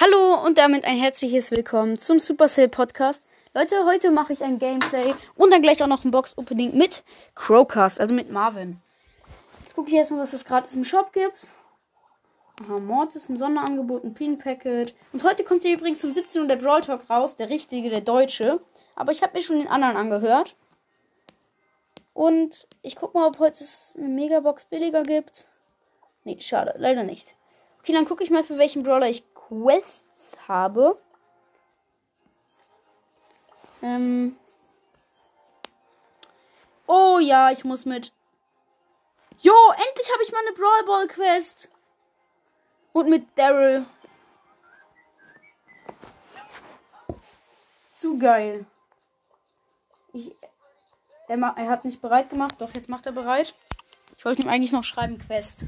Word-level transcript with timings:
Hallo 0.00 0.44
und 0.44 0.58
damit 0.58 0.84
ein 0.84 0.96
herzliches 0.96 1.52
Willkommen 1.52 1.98
zum 1.98 2.18
Supercell 2.18 2.68
Podcast. 2.68 3.22
Leute, 3.54 3.84
heute 3.86 4.10
mache 4.10 4.32
ich 4.32 4.42
ein 4.42 4.58
Gameplay 4.58 5.14
und 5.36 5.52
dann 5.52 5.62
gleich 5.62 5.84
auch 5.84 5.86
noch 5.86 6.04
ein 6.04 6.10
Box-Opening 6.10 6.76
mit 6.76 7.04
Crowcast, 7.36 8.00
also 8.00 8.12
mit 8.12 8.28
Marvin. 8.28 8.80
Jetzt 9.62 9.76
gucke 9.76 9.90
ich 9.90 9.94
erstmal, 9.94 10.18
was 10.18 10.32
es 10.32 10.44
gratis 10.44 10.74
im 10.74 10.84
Shop 10.84 11.12
gibt. 11.12 11.46
Aha, 12.64 12.80
Mortis 12.80 13.28
im 13.28 13.36
Sonderangebot, 13.36 14.02
ein 14.02 14.14
Pin 14.14 14.36
Packet. 14.36 14.96
Und 15.12 15.22
heute 15.22 15.44
kommt 15.44 15.62
hier 15.62 15.76
übrigens 15.76 16.02
um 16.02 16.12
17 16.12 16.42
Uhr 16.42 16.48
der 16.48 16.56
Brawl 16.56 16.80
Talk 16.80 17.08
raus, 17.08 17.36
der 17.36 17.48
richtige, 17.48 17.88
der 17.88 18.00
deutsche. 18.00 18.58
Aber 18.96 19.12
ich 19.12 19.22
habe 19.22 19.38
mir 19.38 19.44
schon 19.44 19.60
den 19.60 19.68
anderen 19.68 19.96
angehört. 19.96 20.56
Und 22.14 22.66
ich 22.82 22.96
gucke 22.96 23.16
mal, 23.16 23.28
ob 23.28 23.38
heute 23.38 23.62
es 23.62 23.94
eine 23.96 24.08
Megabox 24.08 24.64
billiger 24.64 25.04
gibt. 25.04 25.46
Nee, 26.24 26.38
schade, 26.40 26.74
leider 26.78 27.04
nicht. 27.04 27.28
Okay, 27.78 27.92
dann 27.92 28.06
gucke 28.06 28.24
ich 28.24 28.30
mal, 28.30 28.42
für 28.42 28.58
welchen 28.58 28.82
Brawler 28.82 29.08
ich 29.08 29.24
Quests 29.48 30.48
habe. 30.48 30.98
Ähm. 33.82 34.36
Oh 36.86 37.18
ja, 37.18 37.50
ich 37.50 37.64
muss 37.64 37.84
mit. 37.84 38.12
Jo, 39.40 39.52
endlich 39.70 40.12
habe 40.12 40.22
ich 40.22 40.32
mal 40.32 40.40
eine 40.46 40.56
Brawl 40.56 40.84
Ball 40.86 41.08
Quest. 41.08 41.70
Und 42.92 43.08
mit 43.08 43.26
Daryl. 43.36 43.84
Zu 47.92 48.18
geil. 48.18 48.64
Ich, 50.12 50.34
er, 51.28 51.38
er 51.38 51.68
hat 51.68 51.84
nicht 51.84 52.00
bereit 52.00 52.30
gemacht, 52.30 52.54
doch 52.58 52.74
jetzt 52.74 52.88
macht 52.88 53.06
er 53.06 53.12
bereit. 53.12 53.54
Ich 54.16 54.24
wollte 54.24 54.42
ihm 54.42 54.48
eigentlich 54.48 54.72
noch 54.72 54.84
schreiben 54.84 55.18
Quest. 55.18 55.66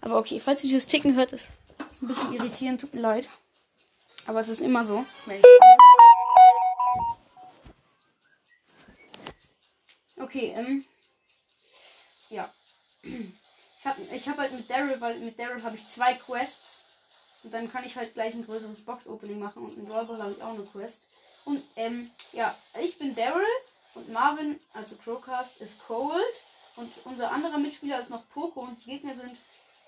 Aber 0.00 0.18
okay, 0.18 0.40
falls 0.40 0.64
ihr 0.64 0.68
dieses 0.68 0.86
Ticken 0.86 1.14
hört, 1.14 1.32
ist 1.32 1.50
ist 1.90 2.02
ein 2.02 2.08
bisschen 2.08 2.32
irritierend, 2.32 2.80
tut 2.80 2.94
mir 2.94 3.00
leid. 3.00 3.28
Aber 4.26 4.40
es 4.40 4.48
ist 4.48 4.60
immer 4.60 4.84
so. 4.84 5.04
Okay, 10.16 10.54
ähm. 10.56 10.84
Ja. 12.28 12.48
Ich 13.02 13.86
habe 13.86 14.02
ich 14.14 14.28
hab 14.28 14.38
halt 14.38 14.52
mit 14.52 14.68
Daryl, 14.68 15.00
weil 15.00 15.18
mit 15.20 15.38
Daryl 15.38 15.62
habe 15.62 15.76
ich 15.76 15.88
zwei 15.88 16.14
Quests. 16.14 16.84
Und 17.42 17.54
dann 17.54 17.72
kann 17.72 17.84
ich 17.84 17.96
halt 17.96 18.14
gleich 18.14 18.34
ein 18.34 18.44
größeres 18.44 18.84
Box-Opening 18.84 19.38
machen. 19.38 19.64
Und 19.64 19.78
mit 19.78 19.88
Brawl 19.88 20.06
habe 20.20 20.32
ich 20.32 20.42
auch 20.42 20.54
eine 20.54 20.64
Quest. 20.64 21.02
Und, 21.44 21.62
ähm, 21.76 22.10
ja, 22.32 22.54
ich 22.80 22.98
bin 22.98 23.14
Daryl. 23.14 23.46
Und 23.94 24.12
Marvin, 24.12 24.60
also 24.74 24.96
Crowcast, 24.96 25.60
ist 25.60 25.82
Cold. 25.86 26.44
Und 26.76 26.92
unser 27.04 27.32
anderer 27.32 27.58
Mitspieler 27.58 27.98
ist 27.98 28.10
noch 28.10 28.28
Poco. 28.30 28.60
Und 28.60 28.84
die 28.84 28.90
Gegner 28.90 29.14
sind 29.14 29.38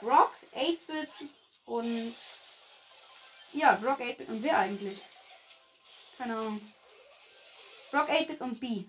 Brock, 0.01 0.33
8-Bit, 0.57 1.29
und 1.67 2.15
ja, 3.53 3.75
Brock 3.77 4.01
8-Bit 4.01 4.29
und 4.29 4.43
wer 4.43 4.59
eigentlich? 4.59 4.99
Keine 6.19 6.37
Ahnung. 6.37 6.73
Brock 7.91 8.09
8-Bit 8.09 8.41
und 8.41 8.61
B. 8.61 8.85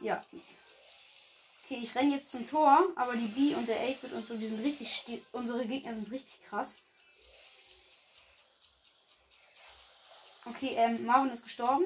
Ja. 0.00 0.24
Okay, 1.64 1.80
ich 1.82 1.94
renne 1.94 2.14
jetzt 2.14 2.30
zum 2.30 2.46
Tor, 2.46 2.92
aber 2.96 3.16
die 3.16 3.26
B 3.26 3.54
und 3.54 3.68
der 3.68 3.80
8-Bit 3.80 4.12
und 4.12 4.24
so, 4.24 4.36
die 4.36 4.46
sind 4.46 4.64
richtig. 4.64 5.04
Die, 5.06 5.22
unsere 5.32 5.66
Gegner 5.66 5.94
sind 5.94 6.10
richtig 6.10 6.42
krass. 6.44 6.78
Okay, 10.44 10.74
ähm, 10.76 11.04
Marvin 11.04 11.32
ist 11.32 11.42
gestorben. 11.42 11.84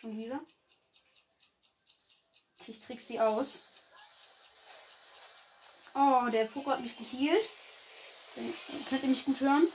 Schon 0.00 0.18
wieder. 0.18 0.40
Okay, 2.58 2.72
ich 2.72 2.80
trick's 2.80 3.06
die 3.06 3.20
aus. 3.20 3.60
Oh, 5.94 6.28
der 6.30 6.46
Poko 6.46 6.70
hat 6.70 6.80
mich 6.80 6.96
geheilt. 6.96 7.48
Könnt 8.88 9.02
ihr 9.02 9.08
mich 9.08 9.24
gut 9.24 9.40
hören? 9.40 9.68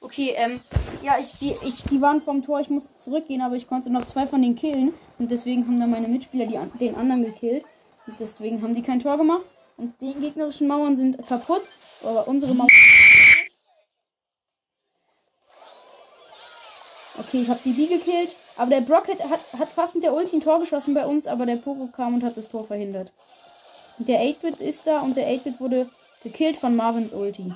Okay, 0.00 0.34
ähm, 0.36 0.60
ja, 1.02 1.16
ich, 1.18 1.32
die, 1.38 1.54
ich, 1.66 1.82
die 1.84 2.00
waren 2.00 2.22
vom 2.22 2.42
Tor, 2.42 2.60
ich 2.60 2.68
musste 2.68 2.96
zurückgehen, 2.98 3.40
aber 3.40 3.56
ich 3.56 3.66
konnte 3.66 3.90
noch 3.90 4.04
zwei 4.06 4.26
von 4.26 4.42
denen 4.42 4.54
killen. 4.54 4.92
Und 5.18 5.30
deswegen 5.30 5.66
haben 5.66 5.80
dann 5.80 5.90
meine 5.90 6.08
Mitspieler 6.08 6.46
die, 6.46 6.58
den 6.78 6.94
anderen 6.94 7.24
gekillt. 7.24 7.64
Und 8.06 8.20
deswegen 8.20 8.62
haben 8.62 8.74
die 8.74 8.82
kein 8.82 9.00
Tor 9.00 9.16
gemacht. 9.16 9.44
Und 9.76 10.00
die 10.00 10.14
gegnerischen 10.14 10.68
Mauern 10.68 10.96
sind 10.96 11.26
kaputt. 11.26 11.62
Aber 12.02 12.28
unsere 12.28 12.54
Mauern. 12.54 12.68
Okay, 17.34 17.42
ich 17.42 17.48
habe 17.48 17.60
die 17.64 17.72
B 17.72 17.86
gekillt. 17.88 18.30
Aber 18.56 18.70
der 18.70 18.80
Brock 18.82 19.08
hat, 19.08 19.18
hat, 19.28 19.40
hat 19.58 19.68
fast 19.68 19.96
mit 19.96 20.04
der 20.04 20.14
Ulti 20.14 20.36
ein 20.36 20.40
Tor 20.40 20.60
geschossen 20.60 20.94
bei 20.94 21.04
uns, 21.04 21.26
aber 21.26 21.46
der 21.46 21.56
Poco 21.56 21.88
kam 21.88 22.14
und 22.14 22.22
hat 22.22 22.36
das 22.36 22.48
Tor 22.48 22.64
verhindert. 22.64 23.10
Der 23.98 24.20
8-Bit 24.20 24.60
ist 24.60 24.86
da 24.86 25.00
und 25.00 25.16
der 25.16 25.28
8-Bit 25.28 25.58
wurde 25.58 25.90
gekillt 26.22 26.56
von 26.58 26.76
Marvins 26.76 27.12
Ulti. 27.12 27.52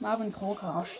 Marvin 0.00 0.32
Krokarsch. 0.32 0.98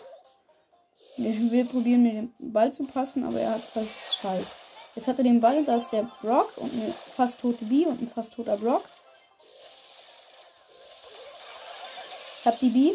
Ich 1.17 1.51
will 1.51 1.65
probieren, 1.65 2.03
mir 2.03 2.13
den 2.13 2.33
Ball 2.39 2.71
zu 2.71 2.85
passen, 2.85 3.25
aber 3.25 3.41
er 3.41 3.55
hat 3.55 3.61
fast 3.61 4.15
scheiß. 4.21 4.55
Jetzt 4.95 5.07
hat 5.07 5.17
er 5.17 5.25
den 5.25 5.41
Ball, 5.41 5.65
da 5.65 5.75
ist 5.75 5.89
der 5.89 6.09
Brock 6.21 6.53
und 6.55 6.71
eine 6.71 6.93
fast 6.93 7.41
tote 7.41 7.65
B 7.65 7.85
und 7.85 8.01
ein 8.01 8.09
fast 8.09 8.33
toter 8.33 8.55
Brock. 8.55 8.85
Ich 12.39 12.45
hab 12.45 12.57
die 12.59 12.69
B. 12.69 12.93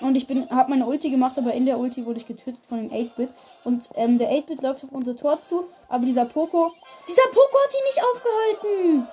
Und 0.00 0.16
ich 0.16 0.26
bin, 0.26 0.48
habe 0.50 0.70
meine 0.70 0.86
Ulti 0.86 1.10
gemacht, 1.10 1.36
aber 1.36 1.52
in 1.52 1.66
der 1.66 1.78
Ulti 1.78 2.06
wurde 2.06 2.20
ich 2.20 2.26
getötet 2.26 2.60
von 2.68 2.78
dem 2.78 2.90
8-Bit. 2.90 3.30
Und 3.64 3.88
ähm, 3.94 4.18
der 4.18 4.30
8-Bit 4.30 4.62
läuft 4.62 4.84
auf 4.84 4.92
unser 4.92 5.16
Tor 5.16 5.40
zu. 5.42 5.64
Aber 5.88 6.04
dieser 6.04 6.24
Poco. 6.24 6.72
Dieser 7.06 7.26
Poco 7.28 7.58
hat 7.64 7.74
ihn 7.74 7.84
nicht 7.84 8.02
aufgehalten! 8.02 9.08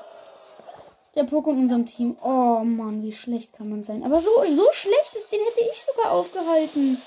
Der 1.15 1.23
Poco 1.23 1.51
in 1.51 1.57
unserem 1.61 1.85
Team. 1.85 2.17
Oh 2.21 2.59
Mann, 2.63 3.03
wie 3.03 3.11
schlecht 3.11 3.53
kann 3.53 3.69
man 3.69 3.83
sein. 3.83 4.03
Aber 4.03 4.21
so, 4.21 4.29
so 4.45 4.67
schlecht 4.71 5.15
ist, 5.15 5.31
den 5.31 5.39
hätte 5.41 5.61
ich 5.71 5.83
sogar 5.83 6.11
aufgehalten. 6.11 7.01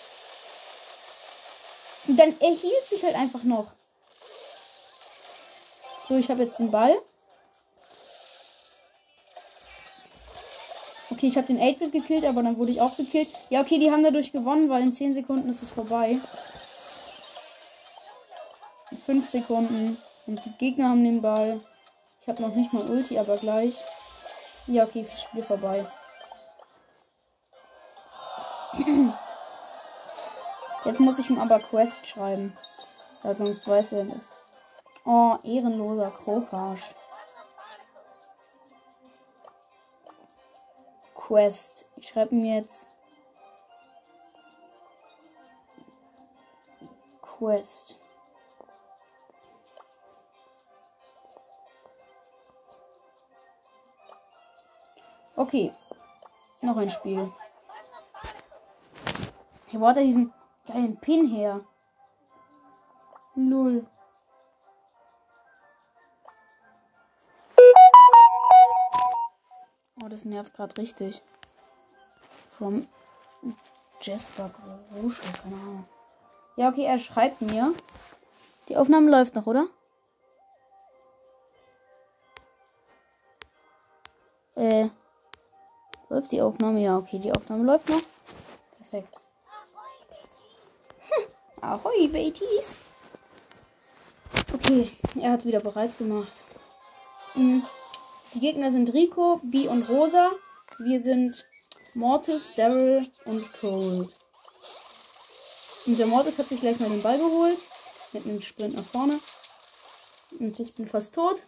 Und 2.08 2.16
dann 2.16 2.38
erhielt 2.40 2.84
sich 2.86 3.04
halt 3.04 3.14
einfach 3.14 3.44
noch. 3.44 3.72
So, 6.08 6.16
ich 6.16 6.28
habe 6.28 6.42
jetzt 6.42 6.58
den 6.58 6.70
Ball. 6.70 6.98
Okay, 11.20 11.26
ich 11.26 11.36
habe 11.36 11.48
den 11.48 11.60
8-Bit 11.60 11.92
gekillt, 11.92 12.24
aber 12.24 12.42
dann 12.42 12.56
wurde 12.56 12.70
ich 12.70 12.80
auch 12.80 12.96
gekillt. 12.96 13.28
Ja, 13.50 13.60
okay, 13.60 13.78
die 13.78 13.90
haben 13.90 14.02
dadurch 14.02 14.32
gewonnen, 14.32 14.70
weil 14.70 14.82
in 14.82 14.94
10 14.94 15.12
Sekunden 15.12 15.50
ist 15.50 15.62
es 15.62 15.70
vorbei. 15.70 16.18
In 18.90 18.96
5 18.96 19.28
Sekunden. 19.28 19.98
Und 20.26 20.42
die 20.46 20.52
Gegner 20.52 20.88
haben 20.88 21.04
den 21.04 21.20
Ball. 21.20 21.60
Ich 22.22 22.28
habe 22.28 22.40
noch 22.40 22.54
nicht 22.54 22.72
mal 22.72 22.88
Ulti, 22.88 23.18
aber 23.18 23.36
gleich. 23.36 23.74
Ja, 24.66 24.84
okay, 24.84 25.06
Spiel 25.14 25.42
vorbei. 25.42 25.84
Jetzt 30.86 31.00
muss 31.00 31.18
ich 31.18 31.28
ihm 31.28 31.38
aber 31.38 31.60
Quest 31.60 32.06
schreiben. 32.06 32.56
Weil 33.22 33.36
sonst 33.36 33.68
weiß 33.68 33.92
er 33.92 34.04
nicht. 34.04 34.26
Oh, 35.04 35.36
ehrenloser 35.44 36.12
Krokarsch. 36.12 36.94
Quest. 41.30 41.86
Ich 41.94 42.08
schreibe 42.08 42.34
mir 42.34 42.56
jetzt 42.56 42.88
Quest. 47.22 48.00
Okay. 55.36 55.72
Noch 56.62 56.76
ein 56.76 56.90
Spiel. 56.90 57.32
Hier 59.68 59.80
war 59.80 59.94
da 59.94 60.00
diesen 60.00 60.32
geilen 60.66 60.96
Pin 60.96 61.28
her. 61.28 61.60
Null. 63.36 63.86
Das 70.20 70.26
nervt 70.26 70.54
gerade 70.54 70.76
richtig. 70.76 71.22
From 72.50 72.86
Jasper 74.02 74.50
Rouge, 74.94 75.16
keine 75.42 75.54
Ahnung. 75.56 75.84
Ja, 76.56 76.68
okay, 76.68 76.84
er 76.84 76.98
schreibt 76.98 77.40
mir. 77.40 77.72
Die 78.68 78.76
Aufnahme 78.76 79.10
läuft 79.10 79.34
noch, 79.34 79.46
oder? 79.46 79.66
Äh. 84.56 84.90
Läuft 86.10 86.32
die 86.32 86.42
Aufnahme? 86.42 86.80
Ja, 86.80 86.98
okay, 86.98 87.18
die 87.18 87.32
Aufnahme 87.32 87.64
läuft 87.64 87.88
noch. 87.88 88.02
Perfekt. 88.76 89.14
Hm. 91.08 91.24
Ahoi, 91.62 92.08
Baties. 92.08 92.76
Okay, 94.52 94.90
er 95.18 95.32
hat 95.32 95.46
wieder 95.46 95.60
bereit 95.60 95.96
gemacht. 95.96 96.32
Mhm. 97.34 97.62
Die 98.34 98.40
Gegner 98.40 98.70
sind 98.70 98.92
Rico, 98.92 99.40
B 99.42 99.66
und 99.66 99.88
Rosa. 99.88 100.30
Wir 100.78 101.00
sind 101.00 101.44
Mortis, 101.94 102.52
Daryl 102.56 103.06
und 103.24 103.52
Cold. 103.60 104.14
Und 105.86 105.98
der 105.98 106.06
Mortis 106.06 106.38
hat 106.38 106.48
sich 106.48 106.60
gleich 106.60 106.78
mal 106.78 106.88
den 106.88 107.02
Ball 107.02 107.18
geholt. 107.18 107.58
mit 108.12 108.24
einem 108.24 108.42
Sprint 108.42 108.74
nach 108.74 108.84
vorne. 108.84 109.20
Und 110.38 110.58
ich 110.58 110.74
bin 110.74 110.88
fast 110.88 111.14
tot. 111.14 111.42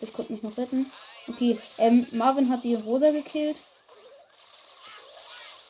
Ich 0.00 0.12
konnte 0.12 0.32
mich 0.32 0.42
noch 0.42 0.56
retten. 0.56 0.90
Okay, 1.28 1.58
ähm, 1.78 2.06
Marvin 2.12 2.50
hat 2.50 2.64
die 2.64 2.74
Rosa 2.74 3.10
gekillt. 3.10 3.62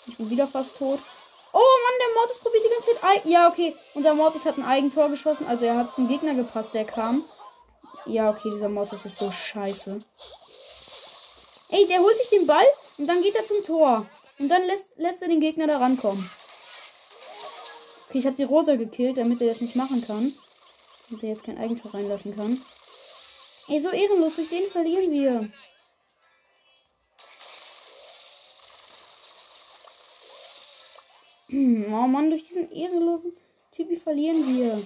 Ich 0.06 0.16
bin 0.16 0.30
wieder 0.30 0.46
fast 0.46 0.76
tot. 0.76 1.00
Oh 1.52 1.58
Mann, 1.58 1.98
der 2.00 2.14
Mortis 2.14 2.38
probiert 2.38 2.64
die 2.64 2.74
ganze 2.74 3.00
Zeit. 3.00 3.26
Ja, 3.26 3.48
okay. 3.48 3.76
Unser 3.94 4.14
Mortis 4.14 4.44
hat 4.44 4.58
ein 4.58 4.64
Eigentor 4.64 5.08
geschossen. 5.08 5.46
Also 5.46 5.64
er 5.64 5.76
hat 5.76 5.94
zum 5.94 6.08
Gegner 6.08 6.34
gepasst, 6.34 6.74
der 6.74 6.84
kam. 6.84 7.24
Ja, 8.06 8.30
okay, 8.30 8.50
dieser 8.52 8.68
Mortis 8.68 9.06
ist 9.06 9.18
so 9.18 9.30
scheiße. 9.30 10.00
Ey, 11.70 11.86
der 11.86 12.00
holt 12.00 12.16
sich 12.18 12.28
den 12.28 12.46
Ball 12.46 12.66
und 12.98 13.06
dann 13.06 13.22
geht 13.22 13.34
er 13.34 13.46
zum 13.46 13.64
Tor. 13.64 14.06
Und 14.38 14.48
dann 14.48 14.64
lässt, 14.64 14.88
lässt 14.96 15.22
er 15.22 15.28
den 15.28 15.40
Gegner 15.40 15.66
da 15.66 15.78
rankommen. 15.78 16.30
Okay, 18.08 18.18
ich 18.18 18.26
habe 18.26 18.36
die 18.36 18.44
Rosa 18.44 18.76
gekillt, 18.76 19.16
damit 19.16 19.40
er 19.40 19.48
das 19.48 19.60
nicht 19.60 19.74
machen 19.74 20.04
kann. 20.06 20.34
Damit 21.08 21.24
er 21.24 21.30
jetzt 21.30 21.44
kein 21.44 21.58
Eigentor 21.58 21.94
reinlassen 21.94 22.36
kann. 22.36 22.62
Ey, 23.68 23.80
so 23.80 23.90
ehrenlos, 23.90 24.34
durch 24.36 24.50
den 24.50 24.70
verlieren 24.70 25.10
wir. 25.10 25.50
Oh 31.94 32.06
Mann, 32.08 32.30
durch 32.30 32.42
diesen 32.42 32.72
ehrenlosen 32.72 33.32
Typi 33.70 33.96
verlieren 33.96 34.56
wir. 34.56 34.84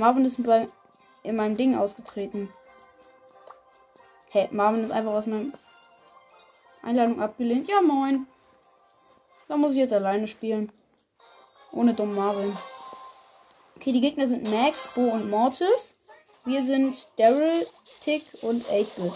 Marvin 0.00 0.24
ist 0.24 0.42
bei, 0.42 0.66
in 1.22 1.36
meinem 1.36 1.58
Ding 1.58 1.76
ausgetreten. 1.76 2.48
Hey, 4.30 4.48
Marvin 4.50 4.82
ist 4.82 4.92
einfach 4.92 5.12
aus 5.12 5.26
meinem 5.26 5.52
Einladung 6.82 7.20
abgelehnt. 7.20 7.68
Ja, 7.68 7.82
moin. 7.82 8.26
Da 9.46 9.58
muss 9.58 9.72
ich 9.72 9.78
jetzt 9.78 9.92
alleine 9.92 10.26
spielen. 10.26 10.72
Ohne 11.70 11.92
dumm 11.92 12.14
Marvin. 12.14 12.56
Okay, 13.76 13.92
die 13.92 14.00
Gegner 14.00 14.26
sind 14.26 14.50
Max, 14.50 14.88
Bo 14.94 15.02
und 15.02 15.28
Mortis. 15.28 15.94
Wir 16.46 16.62
sind 16.62 17.06
Daryl, 17.18 17.66
Tick 18.00 18.24
und 18.40 18.64
8-Bit. 18.68 19.12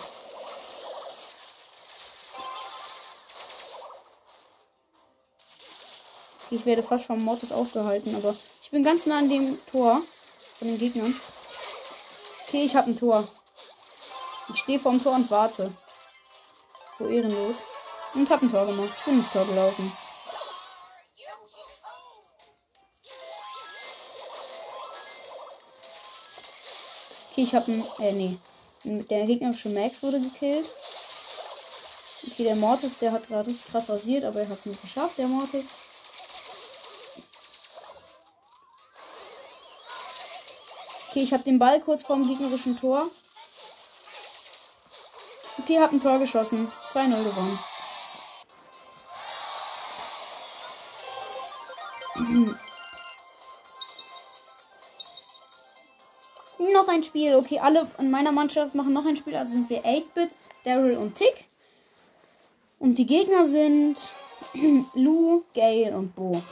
Okay, 6.44 6.56
ich 6.56 6.66
werde 6.66 6.82
fast 6.82 7.06
vom 7.06 7.24
Mortis 7.24 7.52
aufgehalten, 7.52 8.14
aber 8.14 8.36
ich 8.60 8.70
bin 8.70 8.84
ganz 8.84 9.06
nah 9.06 9.18
an 9.20 9.30
dem 9.30 9.58
Tor 9.64 10.02
von 10.58 10.68
den 10.68 10.78
Gegnern. 10.78 11.14
Okay, 12.46 12.64
ich 12.64 12.76
habe 12.76 12.90
ein 12.90 12.96
Tor. 12.96 13.26
Ich 14.52 14.60
stehe 14.60 14.78
vorm 14.78 15.02
Tor 15.02 15.14
und 15.14 15.30
warte. 15.30 15.72
So 16.98 17.08
ehrenlos. 17.08 17.64
Und 18.14 18.30
habe 18.30 18.46
ein 18.46 18.50
Tor 18.50 18.66
gemacht. 18.66 18.92
Bin 19.04 19.14
ins 19.14 19.30
Tor 19.30 19.44
gelaufen. 19.46 19.92
Okay, 27.30 27.42
ich 27.42 27.54
habe 27.54 27.72
ein. 27.72 27.84
Äh, 27.98 28.12
nee. 28.12 28.38
Der 28.84 29.24
gegnerische 29.24 29.70
Max 29.70 30.02
wurde 30.02 30.20
gekillt. 30.20 30.70
Okay, 32.30 32.44
der 32.44 32.54
Mortis, 32.54 32.98
der 32.98 33.12
hat 33.12 33.26
gerade 33.26 33.50
richtig 33.50 33.70
krass 33.70 33.88
rasiert, 33.88 34.24
aber 34.24 34.40
er 34.40 34.48
hat 34.48 34.58
es 34.58 34.66
nicht 34.66 34.80
geschafft, 34.80 35.18
der 35.18 35.26
Mortis. 35.26 35.66
Okay, 41.14 41.22
ich 41.22 41.32
habe 41.32 41.44
den 41.44 41.60
Ball 41.60 41.78
kurz 41.78 42.02
vorm 42.02 42.26
gegnerischen 42.26 42.76
Tor. 42.76 43.08
Okay, 45.58 45.78
hab 45.78 45.92
ein 45.92 46.00
Tor 46.00 46.18
geschossen. 46.18 46.72
2-0 46.88 47.22
gewonnen. 47.22 47.56
noch 56.72 56.88
ein 56.88 57.04
Spiel. 57.04 57.36
Okay, 57.36 57.60
alle 57.60 57.88
in 57.98 58.10
meiner 58.10 58.32
Mannschaft 58.32 58.74
machen 58.74 58.92
noch 58.92 59.06
ein 59.06 59.16
Spiel. 59.16 59.36
Also 59.36 59.52
sind 59.52 59.70
wir 59.70 59.84
8-Bit, 59.84 60.34
Daryl 60.64 60.96
und 60.96 61.14
Tick. 61.14 61.44
Und 62.80 62.98
die 62.98 63.06
Gegner 63.06 63.46
sind 63.46 64.10
Lou, 64.94 65.44
Gale 65.54 65.96
und 65.96 66.16
Bo. 66.16 66.42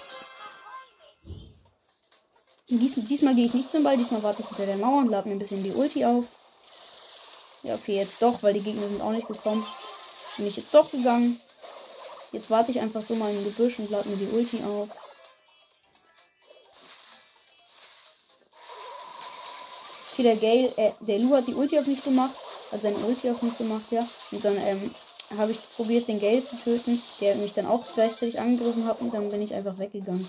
Dies, 2.75 2.95
diesmal 2.97 3.35
gehe 3.35 3.45
ich 3.45 3.53
nicht 3.53 3.71
zum 3.71 3.83
Ball, 3.83 3.99
diesmal 3.99 4.23
warte 4.23 4.41
ich 4.41 4.49
hinter 4.49 4.65
der 4.65 4.79
Mauer 4.79 5.01
und 5.01 5.11
lade 5.11 5.29
mir 5.29 5.35
ein 5.35 5.39
bisschen 5.39 5.63
die 5.63 5.73
Ulti 5.73 6.07
auf. 6.07 6.25
Ja, 7.63 7.75
okay, 7.75 7.97
jetzt 7.97 8.23
doch, 8.23 8.43
weil 8.43 8.55
die 8.55 8.63
Gegner 8.63 8.89
sind 8.89 9.03
auch 9.03 9.11
nicht 9.11 9.29
gekommen. 9.29 9.67
Bin 10.39 10.47
ich 10.47 10.57
jetzt 10.57 10.73
doch 10.73 10.91
gegangen. 10.91 11.39
Jetzt 12.33 12.49
warte 12.49 12.71
ich 12.71 12.81
einfach 12.81 13.03
so 13.03 13.15
mal 13.15 13.31
im 13.31 13.45
Gebüsch 13.45 13.79
und 13.79 13.91
lade 13.91 14.09
mir 14.09 14.17
die 14.17 14.35
Ulti 14.35 14.63
auf. 14.65 14.89
Okay, 20.13 20.23
der 20.23 20.37
Gale, 20.37 20.73
äh, 20.77 20.93
der 21.01 21.19
Lu 21.19 21.35
hat 21.37 21.47
die 21.47 21.55
Ulti 21.55 21.79
auf 21.79 21.87
mich 21.87 22.03
gemacht. 22.03 22.35
Hat 22.71 22.81
seine 22.81 22.97
Ulti 22.97 23.31
auf 23.31 23.43
mich 23.43 23.59
gemacht, 23.59 23.85
ja. 23.91 24.09
Und 24.31 24.43
dann, 24.43 24.57
ähm, 24.57 24.95
habe 25.37 25.53
ich 25.53 25.59
probiert, 25.77 26.09
den 26.09 26.21
Gale 26.21 26.43
zu 26.43 26.57
töten, 26.57 27.03
der 27.21 27.35
mich 27.37 27.53
dann 27.53 27.67
auch 27.67 27.85
gleichzeitig 27.95 28.41
angegriffen 28.41 28.87
hat 28.87 29.01
und 29.03 29.13
dann 29.13 29.29
bin 29.29 29.43
ich 29.43 29.53
einfach 29.53 29.79
weggegangen. 29.79 30.27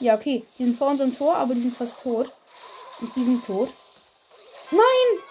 Ja, 0.00 0.14
okay. 0.14 0.44
Die 0.58 0.64
sind 0.64 0.78
vor 0.78 0.88
unserem 0.88 1.16
Tor, 1.16 1.36
aber 1.36 1.54
die 1.54 1.60
sind 1.60 1.76
fast 1.76 2.00
tot. 2.02 2.32
Und 3.00 3.14
die 3.14 3.24
sind 3.24 3.44
tot. 3.44 3.68
Nein! 4.70 5.22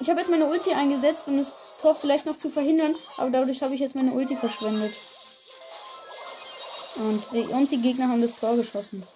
Ich 0.00 0.10
habe 0.10 0.20
jetzt 0.20 0.30
meine 0.30 0.46
Ulti 0.46 0.72
eingesetzt, 0.72 1.24
um 1.26 1.38
das 1.38 1.54
Tor 1.80 1.94
vielleicht 1.94 2.26
noch 2.26 2.38
zu 2.38 2.48
verhindern, 2.48 2.96
aber 3.16 3.30
dadurch 3.30 3.62
habe 3.62 3.74
ich 3.74 3.80
jetzt 3.80 3.94
meine 3.94 4.12
Ulti 4.12 4.36
verschwendet. 4.36 4.94
Und 6.96 7.24
die, 7.32 7.40
und 7.40 7.70
die 7.70 7.80
Gegner 7.80 8.08
haben 8.08 8.22
das 8.22 8.36
Tor 8.36 8.56
geschossen. 8.56 9.06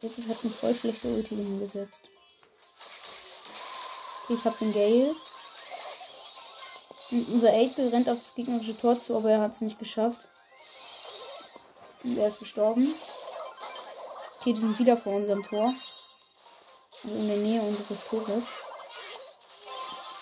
Ich 0.00 0.28
habe 0.28 0.38
eine 0.42 0.52
voll 0.52 0.74
schlechte 0.74 1.08
Ulti 1.08 1.34
hingesetzt. 1.34 2.02
Okay, 4.24 4.34
ich 4.34 4.44
habe 4.44 4.56
den 4.60 4.72
Gale. 4.72 5.16
Unser 7.10 7.50
8 7.50 7.78
rennt 7.78 8.08
auf 8.08 8.18
das 8.18 8.34
gegnerische 8.34 8.78
Tor 8.78 8.98
zu, 8.98 9.16
aber 9.16 9.30
er 9.30 9.40
hat 9.40 9.52
es 9.52 9.60
nicht 9.60 9.78
geschafft. 9.78 10.28
Und 12.02 12.18
er 12.18 12.28
ist 12.28 12.38
gestorben. 12.38 12.94
Okay, 14.40 14.52
die 14.52 14.60
sind 14.60 14.78
wieder 14.78 14.96
vor 14.96 15.14
unserem 15.14 15.42
Tor. 15.42 15.74
Also 17.02 17.16
in 17.16 17.28
der 17.28 17.36
Nähe 17.36 17.60
unseres 17.60 18.06
Tores. 18.08 18.44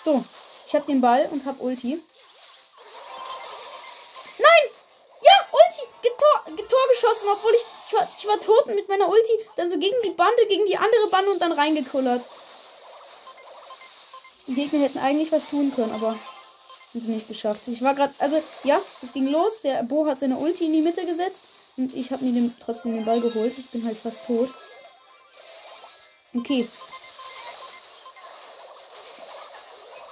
So, 0.04 0.24
ich 0.66 0.74
habe 0.74 0.86
den 0.86 1.00
Ball 1.00 1.28
und 1.30 1.44
habe 1.44 1.62
Ulti. 1.62 2.00
Nein! 4.38 4.70
Ja, 5.20 5.32
Ulti! 5.52 5.82
Tor, 6.02 6.56
Tor 6.56 6.88
geschossen, 6.90 7.28
obwohl 7.32 7.54
ich, 7.54 7.64
ich 7.86 7.92
war, 7.94 8.08
ich 8.16 8.26
war 8.26 8.40
tot 8.40 8.66
mit 8.66 8.88
meiner 8.88 9.08
Ulti. 9.08 9.32
Dann 9.56 9.68
so 9.68 9.78
gegen 9.78 9.96
die 10.04 10.10
Bande, 10.10 10.46
gegen 10.46 10.66
die 10.66 10.76
andere 10.76 11.08
Bande 11.08 11.30
und 11.30 11.40
dann 11.40 11.52
reingekullert. 11.52 12.24
Die 14.46 14.54
Gegner 14.54 14.80
hätten 14.80 14.98
eigentlich 14.98 15.30
was 15.30 15.48
tun 15.48 15.72
können, 15.74 15.92
aber 15.92 16.16
haben 16.92 17.00
sie 17.00 17.12
nicht 17.12 17.28
geschafft. 17.28 17.62
Ich 17.68 17.82
war 17.82 17.94
gerade, 17.94 18.14
also 18.18 18.42
ja, 18.64 18.80
es 19.02 19.12
ging 19.12 19.28
los. 19.28 19.62
Der 19.62 19.82
Bo 19.82 20.06
hat 20.06 20.20
seine 20.20 20.36
Ulti 20.36 20.66
in 20.66 20.72
die 20.72 20.82
Mitte 20.82 21.06
gesetzt 21.06 21.48
und 21.76 21.94
ich 21.94 22.10
habe 22.12 22.24
mir 22.24 22.32
den, 22.32 22.54
trotzdem 22.60 22.94
den 22.94 23.04
Ball 23.04 23.20
geholt. 23.20 23.56
Ich 23.56 23.70
bin 23.70 23.84
halt 23.84 23.96
fast 23.96 24.26
tot. 24.26 24.50
Okay. 26.34 26.68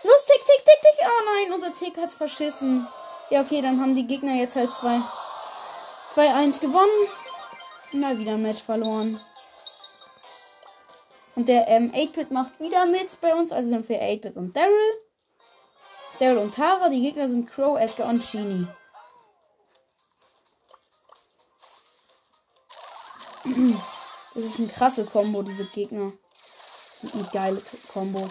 Los, 0.02 0.24
tick, 0.26 0.44
tick, 0.44 0.64
tick, 0.64 0.80
tick. 0.82 1.06
Oh 1.06 1.24
nein, 1.24 1.52
unser 1.52 1.72
Tick 1.72 1.96
hat's 1.98 2.14
verschissen. 2.14 2.86
Ja, 3.30 3.42
okay, 3.42 3.60
dann 3.60 3.80
haben 3.80 3.94
die 3.94 4.06
Gegner 4.06 4.34
jetzt 4.34 4.56
halt 4.56 4.70
2-1 4.70 6.60
gewonnen. 6.60 7.08
Mal 7.92 8.18
wieder 8.18 8.32
ein 8.32 8.42
Match 8.42 8.62
verloren. 8.62 9.20
Und 11.36 11.48
der 11.48 11.68
ähm, 11.68 11.92
8-Bit 11.92 12.30
macht 12.30 12.58
wieder 12.60 12.86
mit 12.86 13.20
bei 13.20 13.34
uns. 13.34 13.52
Also 13.52 13.70
sind 13.70 13.88
wir 13.88 14.00
8-Bit 14.02 14.36
und 14.36 14.56
Daryl. 14.56 15.09
Daryl 16.20 16.38
und 16.38 16.54
Tara. 16.54 16.88
Die 16.90 17.00
Gegner 17.00 17.26
sind 17.28 17.50
Crow, 17.50 17.78
Edgar 17.78 18.08
und 18.08 18.30
Genie. 18.30 18.66
Das 24.32 24.44
ist 24.44 24.60
eine 24.60 24.68
krasse 24.68 25.04
Combo, 25.04 25.42
diese 25.42 25.64
Gegner. 25.64 26.12
Das 26.92 27.02
ist 27.02 27.14
eine 27.14 27.28
geile 27.32 27.60
Combo. 27.92 28.30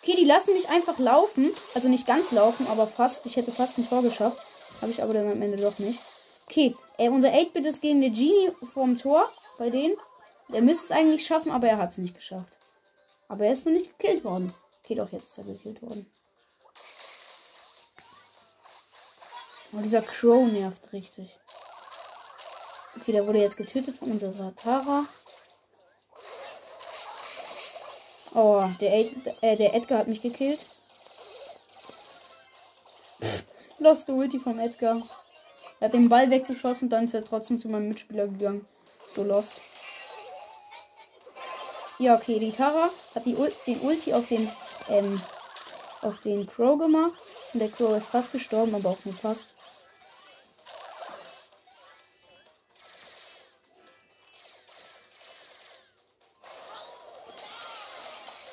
Okay, 0.00 0.14
die 0.16 0.24
lassen 0.24 0.54
mich 0.54 0.68
einfach 0.68 1.00
laufen. 1.00 1.52
Also 1.74 1.88
nicht 1.88 2.06
ganz 2.06 2.30
laufen, 2.30 2.68
aber 2.68 2.86
fast. 2.86 3.26
Ich 3.26 3.34
hätte 3.34 3.50
fast 3.50 3.76
ein 3.76 3.88
Tor 3.88 4.02
geschafft. 4.02 4.38
Habe 4.80 4.92
ich 4.92 5.02
aber 5.02 5.14
dann 5.14 5.32
am 5.32 5.42
Ende 5.42 5.56
doch 5.56 5.80
nicht. 5.80 5.98
Okay, 6.46 6.76
äh, 6.96 7.08
unser 7.08 7.30
8-Bit 7.30 7.66
ist 7.66 7.82
gegen 7.82 8.00
den 8.00 8.14
Genie 8.14 8.52
vom 8.72 8.98
Tor 8.98 9.28
bei 9.58 9.68
denen. 9.68 9.96
Der 10.50 10.62
müsste 10.62 10.84
es 10.84 10.90
eigentlich 10.90 11.26
schaffen, 11.26 11.52
aber 11.52 11.68
er 11.68 11.78
hat 11.78 11.90
es 11.90 11.98
nicht 11.98 12.14
geschafft. 12.14 12.58
Aber 13.28 13.44
er 13.44 13.52
ist 13.52 13.66
noch 13.66 13.72
nicht 13.72 13.98
gekillt 13.98 14.24
worden. 14.24 14.54
Okay, 14.82 14.94
doch, 14.94 15.12
jetzt 15.12 15.30
ist 15.30 15.38
er 15.38 15.44
gekillt 15.44 15.82
worden. 15.82 16.10
Oh, 19.72 19.80
dieser 19.82 20.00
Crow 20.00 20.50
nervt 20.50 20.92
richtig. 20.94 21.38
Okay, 22.96 23.12
der 23.12 23.26
wurde 23.26 23.40
jetzt 23.40 23.58
getötet 23.58 23.98
von 23.98 24.12
unserer 24.12 24.56
Tara. 24.56 25.04
Oh, 28.34 28.64
der, 28.80 28.94
Ed, 28.94 29.12
äh, 29.42 29.56
der 29.56 29.74
Edgar 29.74 29.98
hat 29.98 30.08
mich 30.08 30.22
gekillt. 30.22 30.64
Lost 33.78 34.08
Ulti 34.08 34.38
vom 34.38 34.58
Edgar. 34.58 35.02
Er 35.80 35.86
hat 35.86 35.94
den 35.94 36.08
Ball 36.08 36.30
weggeschossen 36.30 36.86
und 36.86 36.90
dann 36.90 37.04
ist 37.04 37.14
er 37.14 37.24
trotzdem 37.24 37.58
zu 37.58 37.68
meinem 37.68 37.88
Mitspieler 37.88 38.26
gegangen. 38.26 38.66
So 39.14 39.22
lost. 39.22 39.54
Ja, 41.98 42.14
okay, 42.14 42.38
die 42.38 42.52
Tara 42.52 42.90
hat 43.14 43.26
die 43.26 43.34
Ul 43.34 43.52
den 43.66 43.80
Ulti 43.80 44.12
auf 44.12 44.28
den, 44.28 44.50
ähm, 44.88 45.20
auf 46.00 46.20
den 46.20 46.46
Crow 46.46 46.78
gemacht. 46.78 47.20
Und 47.52 47.60
der 47.60 47.70
Crow 47.70 47.96
ist 47.96 48.06
fast 48.06 48.30
gestorben, 48.30 48.74
aber 48.74 48.90
auch 48.90 49.04
nur 49.04 49.14
fast. 49.14 49.48